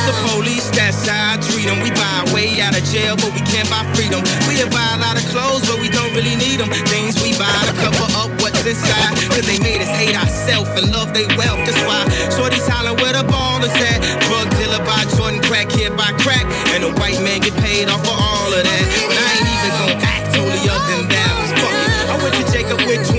[0.04, 1.80] the police, that's how I treat them.
[1.80, 4.20] We buy way out of jail, but we can't buy freedom.
[4.44, 6.68] We buy a lot of clothes, but we don't really need them.
[6.88, 9.16] Things we buy to cover up what's inside.
[9.32, 11.64] Cause they made us hate ourselves and love their wealth.
[11.64, 12.04] That's why
[12.36, 13.98] Shorty's hollering where the ball is at.
[14.28, 16.44] Drug dealer by Jordan, crack here by crack.
[16.76, 18.84] And the white man get paid off for all of that.
[19.08, 21.32] But I ain't even gonna act totally than that.
[21.40, 21.90] Cause fuck it.
[22.12, 23.16] I went to Jacob with 25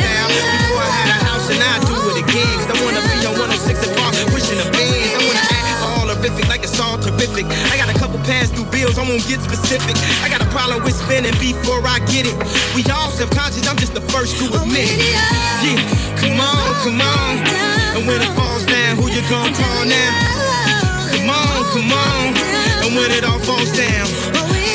[0.00, 0.28] down.
[0.32, 2.54] Before I had a house and I do it again.
[2.64, 4.91] Cause I wanna be on 106 and Park, pushing the bands.
[6.32, 7.46] I wanna act all horrific, like it's all terrific.
[7.72, 9.96] I got a couple past due bills, I won't get specific.
[10.24, 12.36] I got a problem with spending before I get it.
[12.74, 15.12] We all self-conscious, I'm just the first to admit it.
[15.12, 15.76] Yeah,
[16.16, 17.32] come on, come on.
[17.96, 20.12] And when it falls down, who you gonna call now?
[21.12, 22.34] Come on, come on.
[22.84, 24.06] And when it all falls down,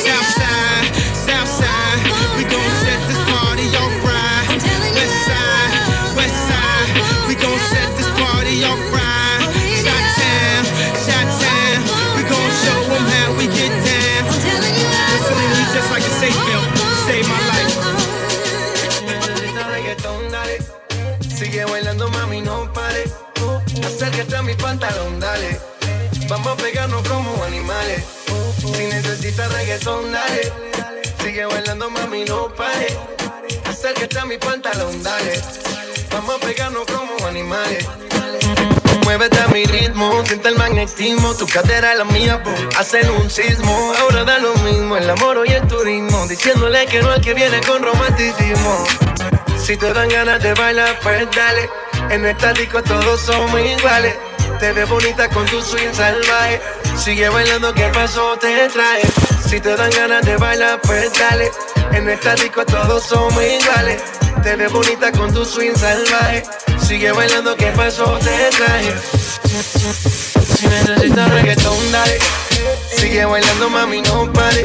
[0.06, 0.88] Southside,
[1.26, 2.02] Southside,
[2.38, 4.48] we gon' set this party off right.
[4.94, 5.74] West side,
[6.16, 6.90] West side,
[7.28, 9.07] we gon' set this party off right.
[24.48, 25.60] Mi pantalón, dale.
[26.30, 28.02] Vamos a pegarnos como animales.
[28.58, 30.54] Si necesitas reggaetón, dale.
[31.22, 32.88] Sigue bailando, mami, no pare.
[33.66, 35.42] Acércate a mi pantalón, dale.
[36.14, 37.86] Vamos a pegarnos como animales.
[39.04, 41.34] Muévete a mi ritmo, siente el magnetismo.
[41.36, 42.42] Tu cadera es la mía,
[42.78, 43.94] hacen un sismo.
[44.00, 46.26] Ahora da lo mismo el amor y el turismo.
[46.28, 48.86] Diciéndole que no al que viene con romanticismo.
[49.62, 51.70] Si te dan ganas de bailar, pues dale.
[52.12, 54.16] En esta disco todos somos iguales.
[54.60, 56.60] Te ves bonita con tu swing salvaje.
[56.98, 59.02] Sigue bailando, que pasó te trae.
[59.48, 61.52] Si te dan ganas de bailar, pues dale.
[61.92, 64.02] En esta disco todos somos iguales.
[64.42, 66.44] Te ves bonita con tu swing salvaje.
[66.86, 68.96] Sigue bailando, que pasó te trae.
[70.58, 72.18] Si necesitas reggaetón, dale.
[72.98, 74.64] Sigue bailando, mami, no pare.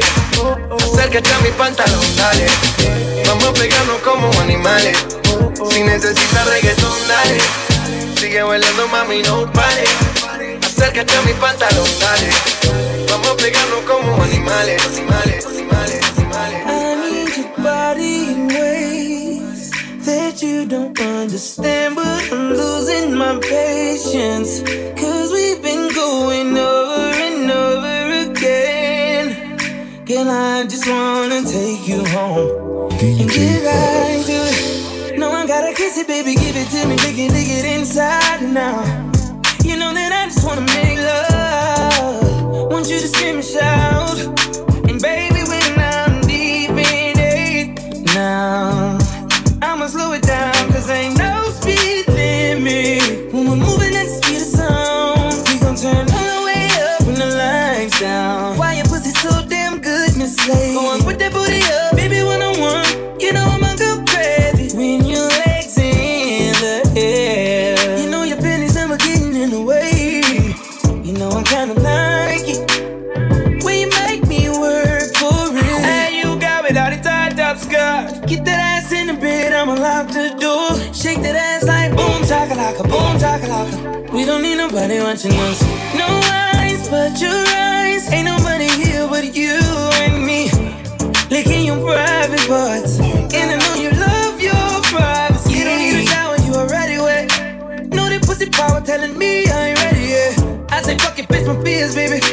[0.91, 2.47] Acércate a mi pantalón, dale.
[3.27, 4.97] Vamos a pegarnos como animales.
[5.69, 7.72] Si necesitas reggaetón, dale.
[8.23, 9.83] Sigue bailando, mami, no pare.
[10.65, 12.29] Acércate a mi pantalón, dale.
[13.09, 16.65] Vamos a pegarnos como animales, animales, animales, animales.
[16.65, 19.71] I need your body in ways
[20.05, 24.63] that you don't understand, but I'm losing my patience.
[24.95, 29.57] Cause we've been going over and over again.
[30.05, 34.52] Girl, I just wanna take you home and get right to it.
[35.75, 38.83] Kiss it, baby, give it to me, lick it, lick it inside now.
[39.63, 42.71] You know that I just wanna make love.
[42.71, 44.42] Want you to scream and shout.
[81.03, 84.09] Shake that ass like boom, chakalaka, boom, chakalaka.
[84.13, 85.59] We don't need nobody watching us.
[85.99, 88.07] No eyes but your eyes.
[88.07, 89.59] Ain't nobody here but you
[89.99, 90.47] and me.
[91.29, 92.99] Licking your private parts.
[93.35, 95.59] And I know you love your privacy.
[95.59, 97.27] You don't need a shower, you already wet.
[97.91, 100.39] Know that pussy power telling me I ain't ready yet.
[100.71, 102.32] I say fuck it, face my fears, baby.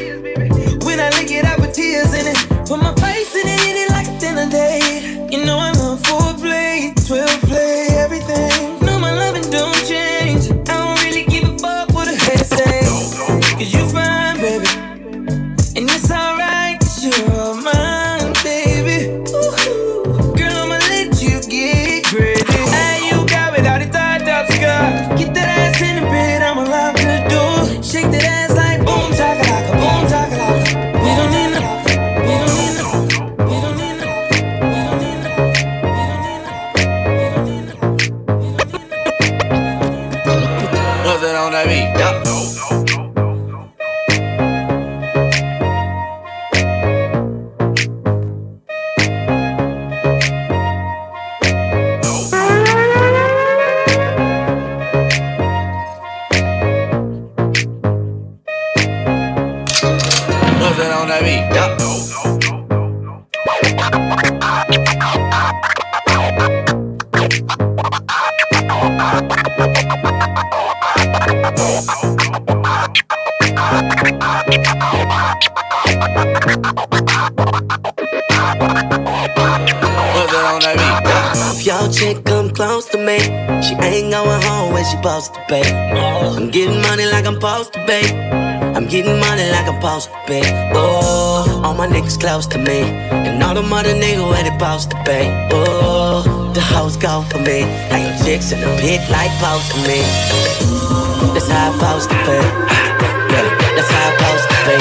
[61.21, 61.80] On that
[82.61, 83.19] close to me,
[83.65, 85.63] she ain't going home when she supposed to be.
[85.65, 88.01] I'm getting money like I'm supposed to be.
[88.77, 90.43] I'm getting money like I'm supposed to be.
[90.77, 92.81] Oh, all my niggas close to me,
[93.17, 95.23] and all the mother niggas where they supposed to be.
[95.57, 99.79] Oh, the hoes go for me, like your chicks in the pit like post to
[99.89, 100.05] me.
[101.33, 102.39] That's how I'm supposed to be.
[103.33, 104.77] Yeah, that's how I'm supposed to be.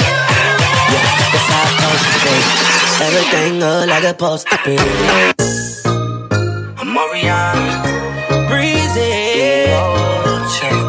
[0.91, 2.35] Yeah, that's how I'm supposed to be.
[3.07, 5.68] Everything look like it's supposed to be.
[7.19, 8.47] Orion.
[8.47, 9.67] breezy.
[9.67, 9.83] Yo,
[10.55, 10.79] chick.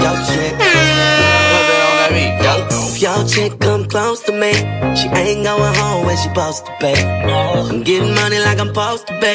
[0.00, 0.52] Yo, chick.
[0.56, 2.32] Nothing on that beat.
[2.42, 2.68] Yup.
[2.88, 4.52] If your chick come close to me,
[4.96, 6.94] she ain't going home when she supposed to be.
[6.94, 9.34] I'm getting money like I'm supposed to be.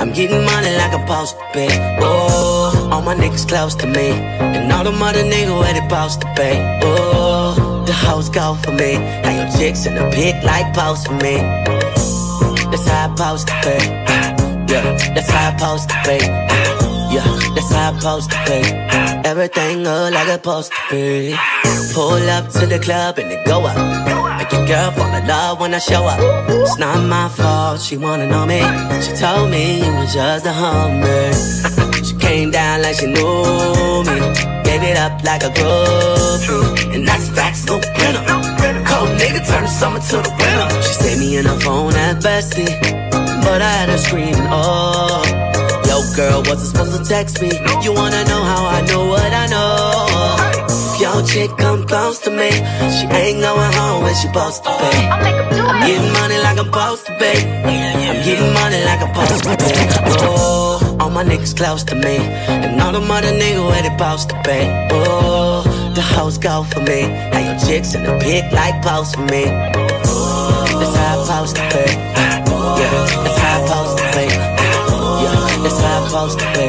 [0.00, 1.66] I'm getting money like I'm supposed to be.
[2.00, 6.20] Oh, all my niggas close to me, and all the mother niggas where they supposed
[6.20, 6.52] to be.
[6.82, 8.94] Oh, the hoes go for me,
[9.24, 11.38] how your chicks in the pit like post for me.
[12.70, 14.39] That's how I supposed to be.
[14.70, 16.18] Yeah, that's how I supposed to be.
[17.10, 19.28] Yeah, that's how I supposed to be.
[19.28, 21.34] Everything look like it's supposed to be.
[21.92, 23.76] Pull up to the club and it go up.
[24.38, 26.20] Make your girl fall in love when I show up.
[26.48, 28.60] It's not my fault, she wanna know me.
[29.02, 31.32] She told me you was just a hummer.
[32.04, 34.16] she came down like she knew me.
[34.62, 36.94] Gave it up like a groupie.
[36.94, 38.22] And that's facts, no printer.
[38.86, 40.82] Cold nigga turn the summer to the winter.
[40.86, 43.09] She saved me in her phone at bestie.
[43.42, 45.22] But I had her screaming, oh.
[45.86, 47.50] Yo, girl, wasn't supposed to text me.
[47.82, 50.66] You wanna know how I know what I know?
[50.68, 52.50] If your chick come close to me,
[52.94, 54.92] she ain't going home when she supposed to be.
[55.58, 57.32] I'm getting money like I'm supposed to be.
[58.10, 59.86] I'm getting money like I'm supposed to be.
[60.22, 64.28] Oh, all my niggas close to me, and all the mother niggas where they supposed
[64.30, 64.60] to be.
[64.92, 65.62] Oh,
[65.94, 67.02] the hoes go for me.
[67.32, 69.44] How your chicks in the pit like post for me.
[69.46, 72.39] That's how I supposed to be.
[72.80, 72.88] Yeah,
[73.24, 74.24] that's how I supposed to be.
[75.20, 76.66] Yeah, that's how I supposed to be.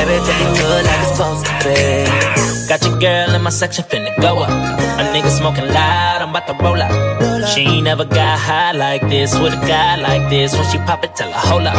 [0.00, 2.64] Everything good like it's supposed to be.
[2.68, 4.48] Got your girl in my section finna go up.
[4.48, 7.48] A nigga smoking loud, I'm about to roll up.
[7.52, 10.56] She ain't never got high like this with a guy like this.
[10.56, 11.74] When she pop it, tell her hold up.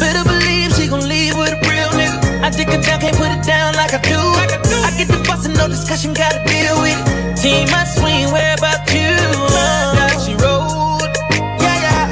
[0.00, 2.40] Better believe she gon' leave with a real nigga.
[2.40, 4.16] I dick her down, can't put it down like I do.
[4.16, 7.36] I get the bustin', no discussion, gotta deal with it.
[7.36, 9.12] Team, I swing, where about you?
[9.12, 10.89] Uh, does she roll?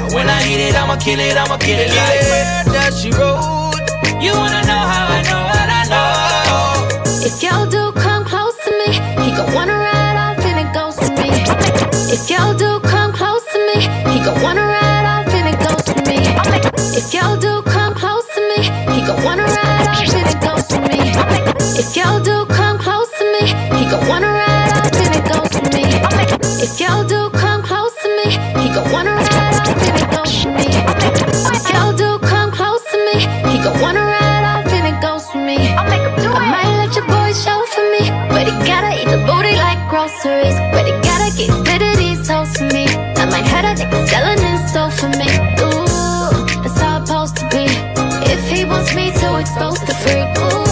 [0.09, 0.15] Yeah, yeah.
[0.15, 3.71] When I hit it, I'ma kill it, I'ma kill it like where does she roll?
[4.21, 7.25] You wanna know how I know what I know?
[7.25, 8.93] If y'all do come close to me,
[9.23, 11.29] he gon' wanna ride off and it goes to me.
[12.11, 13.81] If y'all do come close to me,
[14.11, 16.17] he gon' wanna ride off and it goes to me.
[16.97, 20.67] If y'all do come close to me, he gon' wanna ride off and it goes
[20.67, 20.99] to me.
[21.79, 23.47] If y'all do come close to me,
[23.77, 25.85] he gon' wanna ride off and it goes to me.
[26.61, 27.03] If y'all
[44.09, 45.29] selling his soul for me.
[45.61, 45.85] Ooh,
[46.63, 47.65] that's how it's supposed to be.
[48.33, 50.29] If he wants me to expose the freak.
[50.41, 50.65] Ooh,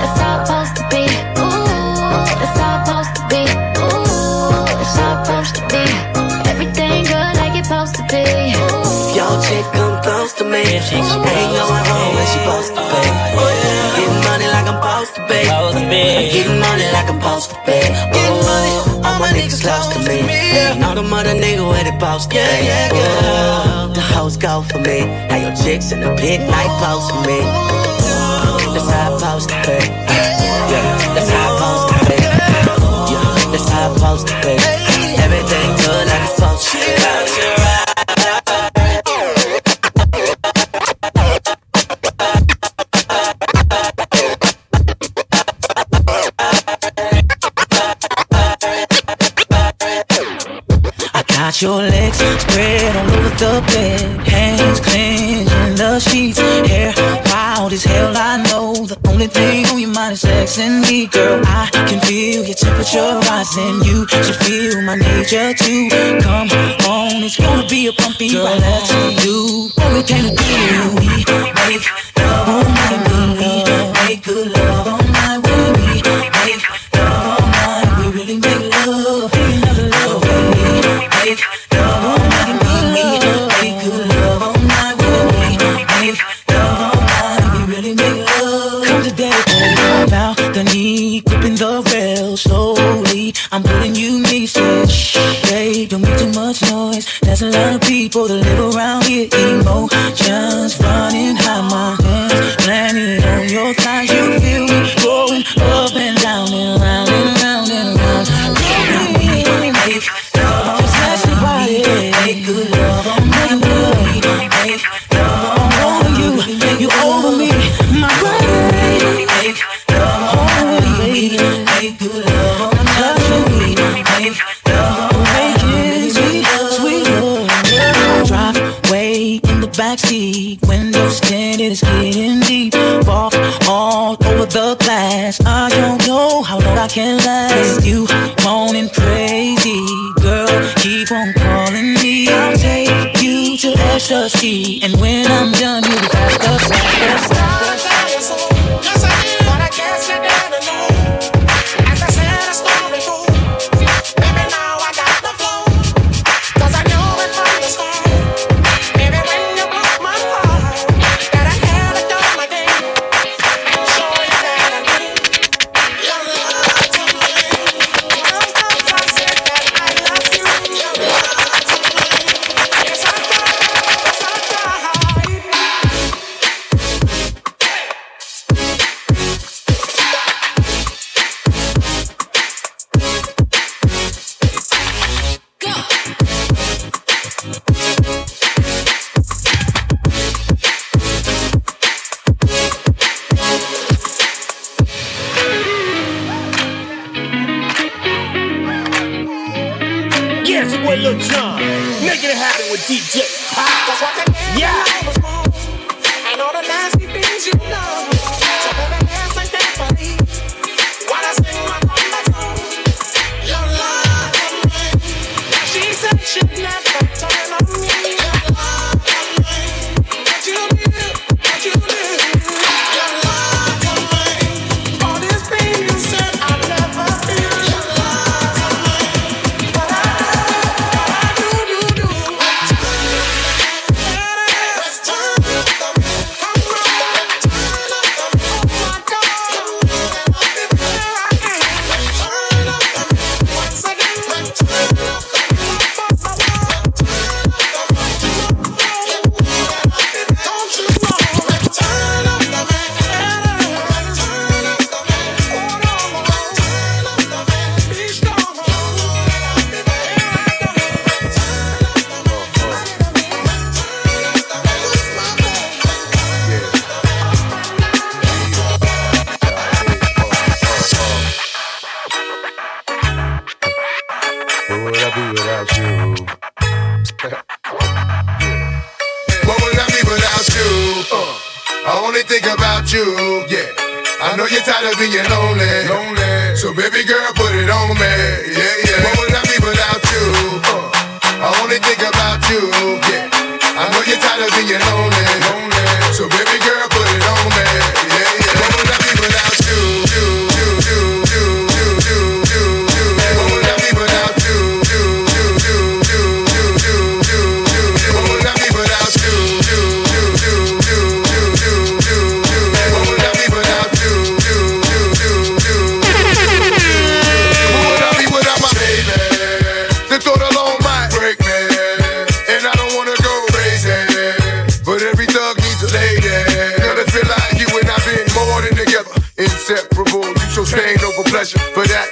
[0.00, 1.04] that's how it's supposed to be.
[1.42, 1.66] Ooh,
[2.40, 3.42] that's how it's supposed to be.
[3.84, 3.98] Ooh,
[4.78, 5.84] that's how it's supposed to be.
[6.52, 8.24] Everything good like it's supposed to be.
[9.18, 9.66] Your chick
[10.06, 10.62] close to me,
[12.74, 12.82] to.
[13.40, 13.98] Oh, yeah.
[13.98, 15.40] Getting money like I'm supposed to be.
[16.34, 17.78] Getting money like I'm supposed to be.
[19.06, 20.74] All my niggas close to me yeah.
[20.78, 23.88] Not a mother nigga with boss, yeah, yeah, girl.
[23.88, 25.00] The hoes go for me.
[25.30, 27.40] How your chicks in the pig night pose for me.
[28.74, 29.84] That's how I pose to pay.
[30.72, 32.20] Yeah, that's how I pose to pay.
[33.12, 34.79] Yeah, that's how I to pay.
[51.62, 54.26] your legs spread all over the bed.
[54.26, 56.38] Hands clenched the sheets.
[56.38, 56.94] Hair
[57.26, 58.72] wild as hell, I know.
[58.72, 61.42] The only thing on your mind is sex and me, girl.
[61.44, 63.82] I can feel your temperature rising.
[63.84, 65.88] You should feel my nature too.
[66.20, 66.48] Come
[66.88, 68.36] on, it's gonna be a bumpy.
[68.36, 68.60] Ride.
[68.60, 69.19] Let's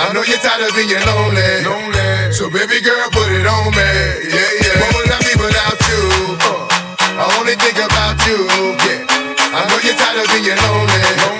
[0.00, 1.60] I know you're tired of being lonely.
[1.60, 2.32] lonely.
[2.32, 3.90] So baby girl, put it on me.
[4.32, 4.80] Yeah, yeah.
[4.80, 6.02] What would I be without you?
[6.40, 8.48] Uh, I only think about you.
[8.80, 9.04] Yeah.
[9.52, 11.04] I know you're tired of being lonely.
[11.20, 11.39] lonely.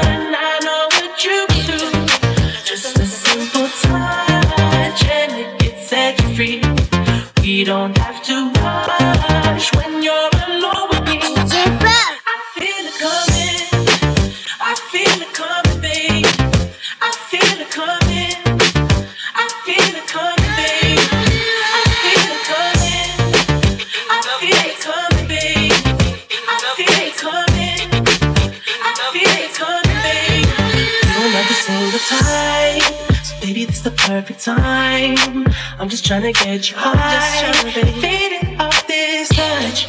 [36.11, 37.53] Trying to get you high.
[38.01, 39.87] Faded off this touch.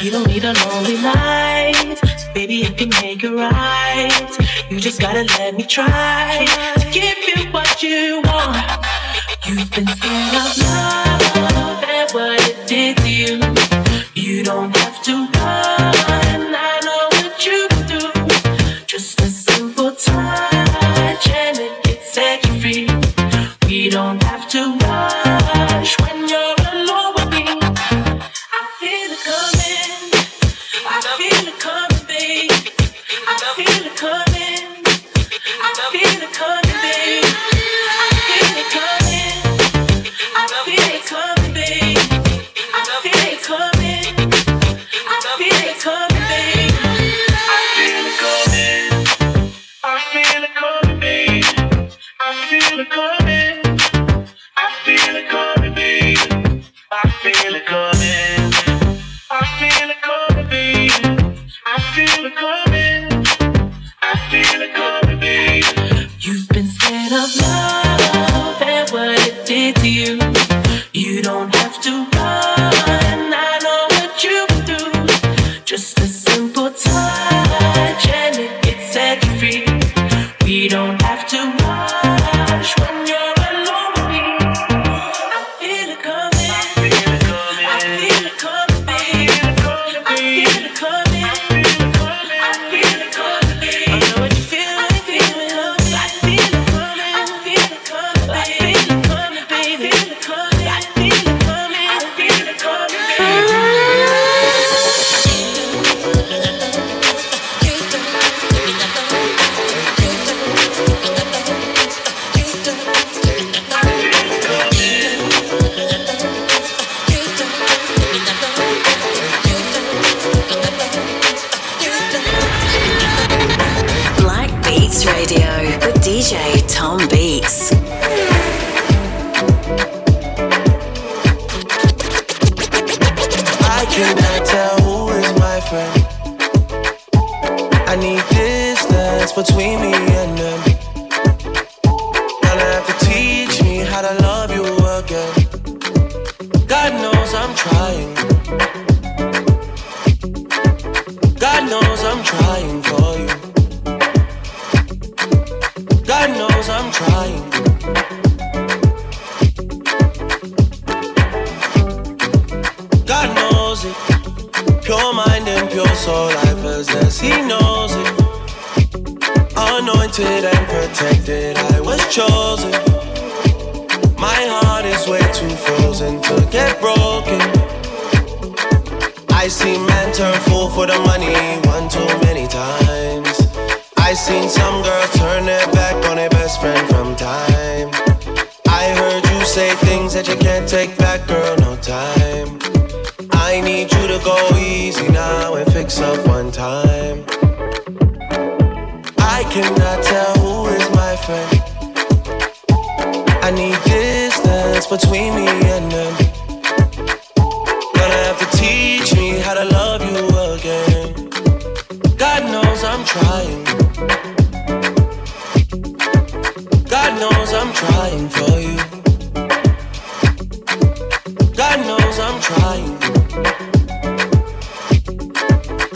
[0.00, 1.98] You don't need a lonely night.
[1.98, 4.70] So baby, I can make it right.
[4.70, 6.46] You just gotta let me try
[6.76, 8.86] to give you what you want.
[9.46, 11.07] You've been scared of love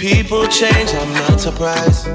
[0.03, 2.07] People change, I'm not surprised.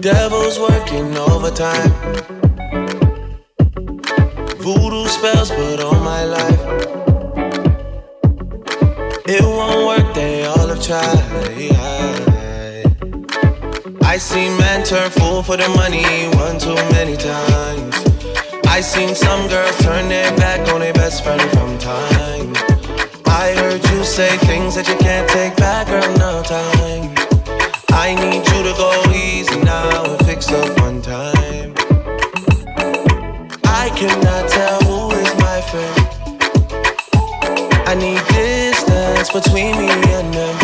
[0.00, 1.92] Devil's working overtime.
[4.56, 6.60] Voodoo spells put on my life.
[9.28, 11.20] It won't work, they all have tried.
[14.04, 17.94] I seen men turn fool for the money one too many times.
[18.68, 22.35] I seen some girls turn their back on their best friend from time.
[23.38, 27.12] I heard you say things that you can't take back, girl, no time.
[27.92, 31.74] I need you to go easy now and fix up one time.
[33.82, 35.96] I cannot tell who is my friend.
[37.86, 40.56] I need distance between me and them.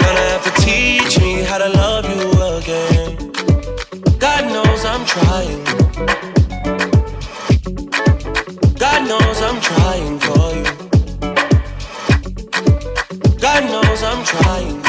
[0.00, 2.28] Gonna have to teach me how to love you
[2.60, 3.32] again.
[4.18, 5.64] God knows I'm trying.
[8.76, 10.39] God knows I'm trying for
[14.30, 14.80] trying.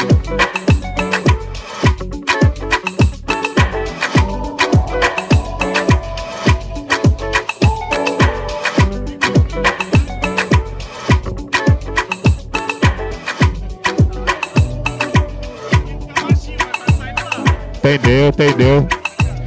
[17.84, 18.86] Entendeu, entendeu.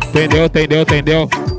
[0.10, 1.55] Entendeu, entendeu, entendeu.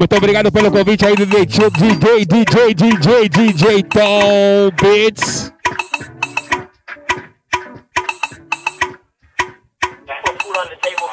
[0.00, 5.52] Muito obrigado pelo convite aí do DJ, DJ, DJ, DJ, DJ Tom Beats.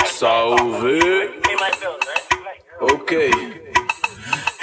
[0.06, 1.02] Salve!
[2.80, 3.30] Ok.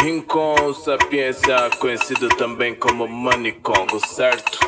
[0.00, 4.58] Rincon Sapiência, conhecido também como Manicongo, certo?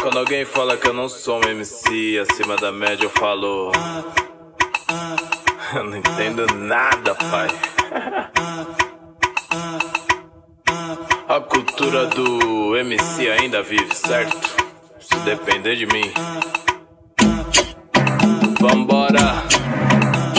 [0.00, 3.72] Quando alguém fala que eu não sou um MC acima da média, eu falo.
[5.74, 7.75] Eu não entendo nada, pai.
[11.28, 14.38] A cultura do MC ainda vive, certo?
[15.00, 16.12] Se depender de mim.
[18.60, 19.65] Vambora!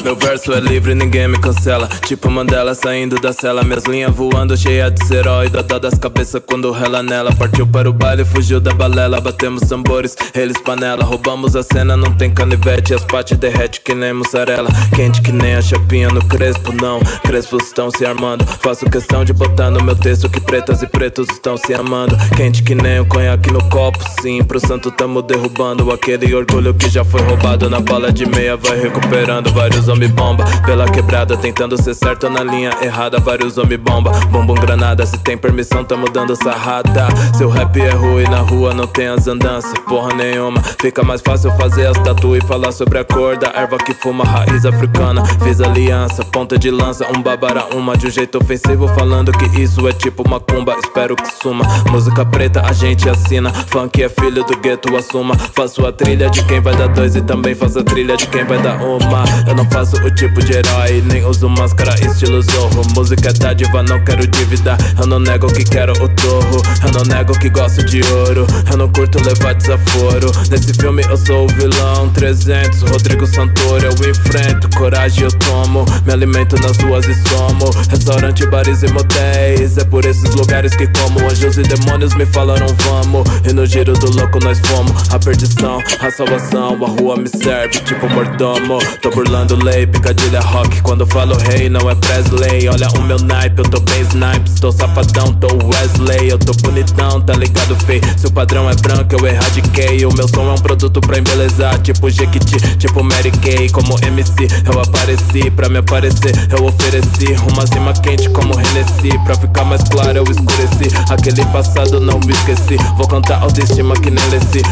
[0.08, 1.86] Meu verso é livre, ninguém me cancela.
[2.06, 3.62] Tipo Mandela saindo da cela.
[3.62, 5.50] Minhas linhas voando, cheia de serói.
[5.50, 7.36] Dada das cabeças quando rela nela.
[7.36, 9.20] Partiu para o baile, fugiu da balela.
[9.20, 11.04] Batemos tambores, eles panela.
[11.04, 12.94] Roubamos a cena, não tem canivete.
[12.94, 14.70] As pates derrete que nem mussarela.
[14.96, 17.02] Quente que nem a chapinha no crespo, não.
[17.24, 18.46] Crespos estão se armando.
[18.46, 22.16] Faço questão de botar no meu texto que pretas e pretos estão se amando.
[22.38, 24.42] Quente que nem o conhaque no copo, sim.
[24.42, 25.92] Pro santo tamo derrubando.
[25.92, 28.56] Aquele orgulho que já foi roubado na bala de meia.
[28.56, 30.46] Vai recuperando vários homem bomba.
[30.66, 35.38] Pela quebrada, tentando ser certo na linha errada Vários homem bomba, bombom granada Se tem
[35.38, 37.08] permissão, tamo dando sarrada.
[37.36, 41.52] Seu rap é ruim, na rua não tem as andanças Porra nenhuma, fica mais fácil
[41.58, 45.60] fazer as tatu E falar sobre a cor da erva que fuma Raiz africana, fiz
[45.60, 49.94] aliança Ponta de lança, um babara uma De um jeito ofensivo, falando que isso é
[49.94, 54.96] tipo macumba Espero que suma, música preta a gente assina Funk é filho do gueto,
[54.96, 55.36] assuma.
[55.36, 58.44] Faço a trilha de quem vai dar dois E também faço a trilha de quem
[58.46, 59.24] vai dar uma.
[59.48, 62.82] Eu não faço o tipo de herói, nem uso máscara estilo zorro.
[62.94, 64.78] Música é dádiva, não quero dívida.
[65.00, 66.62] Eu não nego que quero o torro.
[66.84, 68.46] Eu não nego que gosto de ouro.
[68.70, 70.32] Eu não curto levar desaforo.
[70.50, 72.10] Nesse filme eu sou o vilão.
[72.10, 74.70] 300, Rodrigo Santoro, eu enfrento.
[74.78, 75.86] Coragem eu tomo.
[76.06, 77.70] Me alimento nas ruas e somo.
[77.90, 79.78] Restaurante, bares e motéis.
[79.78, 81.20] É por esses lugares que como.
[81.30, 83.28] Anjos e demônios me falaram vamos.
[83.50, 85.14] E no giro do louco nós fomos.
[85.14, 86.84] A perdição, a salvação.
[86.84, 88.80] A rua me serve tipo mordomo.
[89.02, 89.56] Tô burlando
[89.88, 90.82] Picadilha rock.
[90.82, 92.70] Quando falo rei, não é Presley.
[92.70, 94.50] Olha o meu naipe, eu tô bem snipe.
[94.50, 96.30] Estou safadão, tô Wesley.
[96.30, 98.00] Eu tô bonitão, tá ligado, fei?
[98.16, 100.06] Se o padrão é branco, eu erradiquei.
[100.06, 103.70] O meu som é um produto pra embelezar, tipo Jequiti, tipo Mary Kay.
[103.70, 105.50] Como MC, eu apareci.
[105.52, 109.18] Pra me aparecer, eu ofereci uma cima quente como Hennessy.
[109.26, 110.96] Pra ficar mais claro, eu escureci.
[111.10, 112.78] Aquele passado não me esqueci.
[112.96, 114.28] Vou cantar autoestima que nem.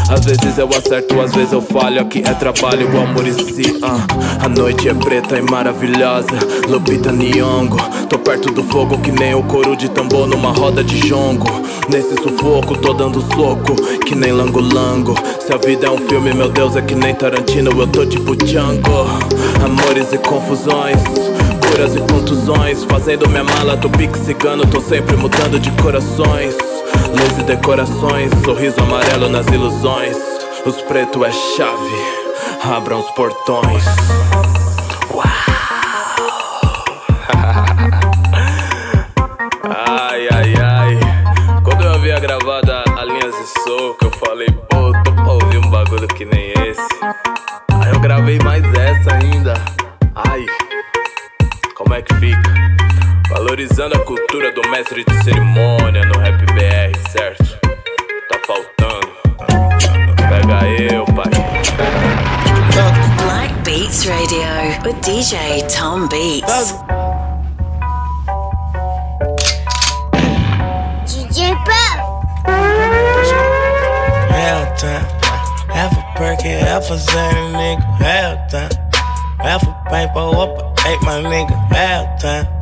[0.08, 2.00] Às vezes eu acerto, às vezes eu falho.
[2.00, 3.72] Aqui é trabalho igual Murici.
[3.82, 4.44] Uh.
[4.44, 6.38] A noite é preta e maravilhosa.
[6.68, 7.76] Lupita Nyong'o.
[8.08, 11.46] Tô perto do fogo que nem o couro de tambor numa roda de jongo.
[11.88, 13.74] Nesse sufoco, tô dando soco
[14.04, 15.14] que nem lango-lango.
[15.40, 17.70] Se a vida é um filme, meu Deus, é que nem Tarantino.
[17.70, 19.06] Eu tô tipo Django.
[19.64, 21.00] Amores e confusões
[21.66, 26.56] curas e contusões Fazendo minha mala, tô pique cigano Tô sempre mudando de corações
[27.10, 30.16] Luz e decorações Sorriso amarelo nas ilusões
[30.64, 32.26] Os pretos é chave
[32.64, 33.84] Abram os portões
[53.56, 57.58] Valorizando a cultura do mestre de cerimônia no rap BR, certo?
[58.28, 59.16] Tá faltando.
[60.28, 61.30] Pega eu, pai.
[63.24, 64.46] Black Beats Radio
[64.84, 66.74] with DJ Tom Beats.
[71.06, 71.96] DJ Puff.
[74.34, 75.06] Hell time.
[75.72, 77.82] Half a perky, half a Zany nigga.
[78.02, 78.68] Hell time.
[79.38, 81.56] Half a paper up a eight, my nigga.
[81.72, 82.55] Hell time.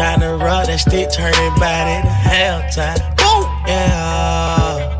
[0.00, 2.96] Tryna roll that stick, turn it body to hell time.
[3.68, 4.96] Yeah.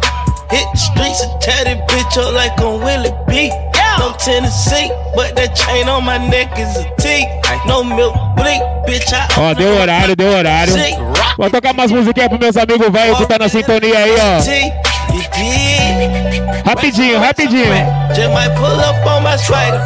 [0.52, 3.48] Hit the streets and tear that bitch up like on Willie B.
[3.96, 7.24] No Tennessee, but that chain on my neck is a T.
[7.64, 9.08] No milk bleak, bitch.
[9.08, 10.76] I Ó, deu horário, deu horário.
[11.38, 14.36] Vou tocar umas musiquinhas pros meus amigos velhos que tá na sintonia aí, ó.
[16.68, 17.72] Rapidinho, rapidinho.
[18.14, 19.80] Just might pull up on my spider.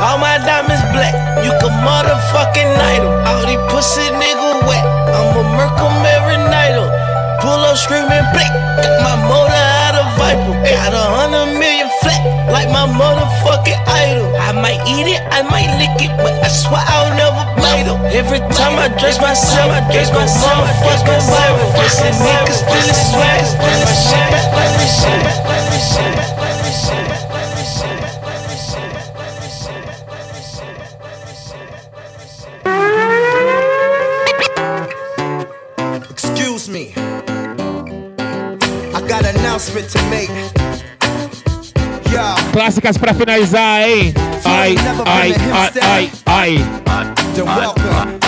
[0.00, 1.12] All my diamonds black,
[1.44, 3.26] you can motherfucking night 'em.
[3.26, 4.84] All these pussy nigga wet,
[5.16, 6.76] I'ma murk 'em every night.
[7.40, 10.54] Pull up screaming black, got my motor out of Viper.
[10.66, 14.34] Got a hundred million flat, like my motherfucking idol.
[14.48, 18.00] I might eat it, I might lick it, but I swear I'll never bite 'em.
[18.20, 21.70] Every time I dress myself, I dress myself, motherfucking viral.
[21.76, 23.52] Pussy nigga still is swag, is
[24.08, 26.35] shit back, let shit back, let shit
[39.56, 40.30] announcement to make.
[42.52, 44.12] Clássicas pra finalizar, hein?
[44.44, 44.76] Ai,
[45.06, 46.64] ai, ai, ai, ai.
[47.34, 48.20] Then welcome.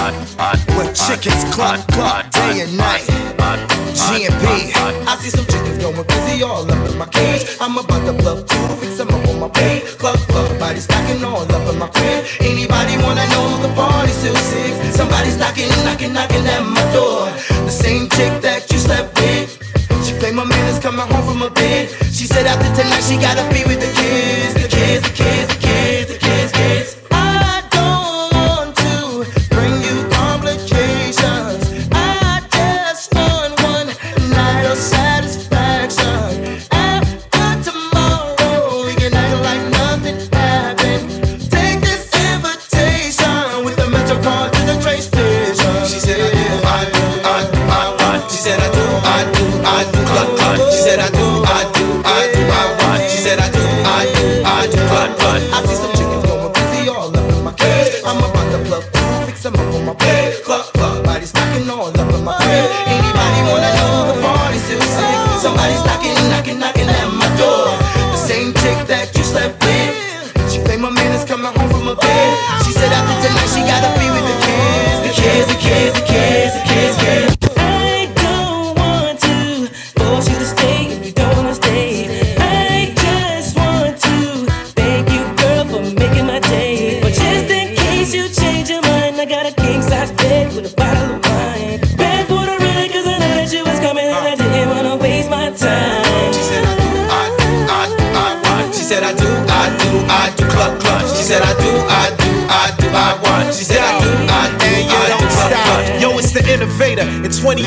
[0.94, 3.04] Chickens cluck cluck day and night.
[3.92, 4.72] GMP.
[5.06, 7.44] I see some chickens going crazy all up in my cage.
[7.60, 9.84] I'm about to plug two, fix them up on my page.
[9.98, 12.24] Cluck cluck, body stacking all up in my crib.
[12.40, 14.72] Anybody wanna know the party's still sick?
[14.94, 17.28] Somebody's knocking, knocking, knocking at my door.
[17.68, 19.17] The same chick that you slept
[23.08, 25.57] she gotta be with the kids, the kids, the kids,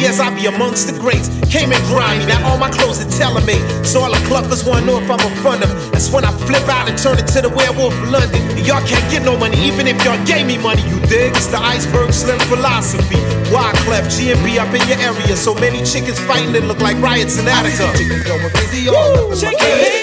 [0.01, 1.29] years I'll be amongst the greats.
[1.53, 3.55] Came and grimy, now all my clothes are telling me.
[3.85, 5.69] So all the cluckers wanna know if I'm a front of.
[5.91, 8.41] That's when I flip out and turn into the werewolf London.
[8.65, 11.31] Y'all can't get no money, even if y'all gave me money, you dig?
[11.37, 13.21] It's the iceberg slim philosophy.
[13.53, 14.09] Why clef,
[14.43, 15.35] B up in your area.
[15.37, 17.85] So many chickens fighting, that look like riots in Attica.
[17.85, 20.00] I see going all Woo,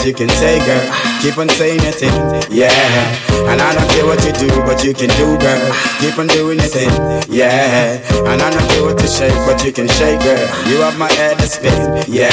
[0.00, 0.80] what you can say, girl.
[1.20, 2.00] Keep on saying it,
[2.48, 2.72] yeah.
[3.52, 5.60] And I don't care what you do, but you can do, girl.
[6.00, 6.72] Keep on doing it,
[7.28, 8.00] yeah.
[8.24, 10.40] And I don't care what you shake, but you can shake, girl.
[10.72, 12.32] You have my head to spin, yeah.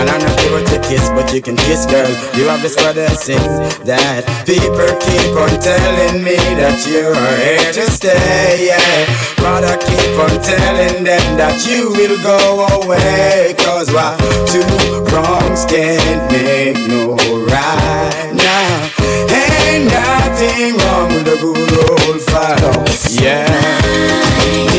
[0.00, 2.08] And I don't care what you kiss, but you can kiss, girl.
[2.38, 3.36] You have this brother sing
[3.84, 9.27] that people keep on telling me that you are here to stay, yeah.
[9.40, 13.54] But I keep on telling them that you will go away.
[13.58, 14.16] Cause why?
[14.46, 14.62] Two
[15.10, 17.14] wrongs can't make no
[17.46, 18.90] right now.
[19.30, 22.84] Ain't nothing wrong with a good old fellow.
[23.10, 24.77] Yeah.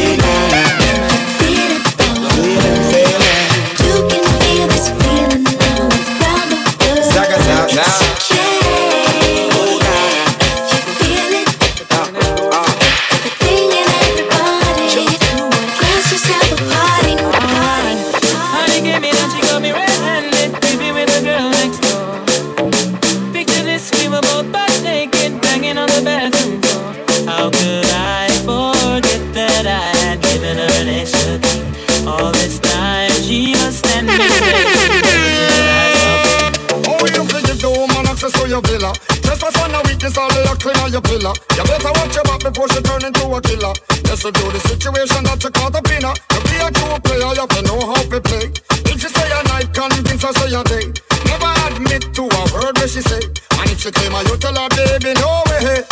[40.99, 41.34] a pillar.
[41.55, 43.73] You better watch your back before she turn into a killer.
[44.03, 46.13] Yes, to do the situation that you call the pinner.
[46.35, 48.51] You be a true player, you have to know how to play.
[48.91, 50.91] If she say a night, convince her say a day.
[51.26, 53.23] Never admit to a word that she say.
[53.59, 55.84] And if she claim her, you tell her, baby, no way.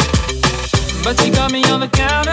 [1.03, 2.26] But she got me on the count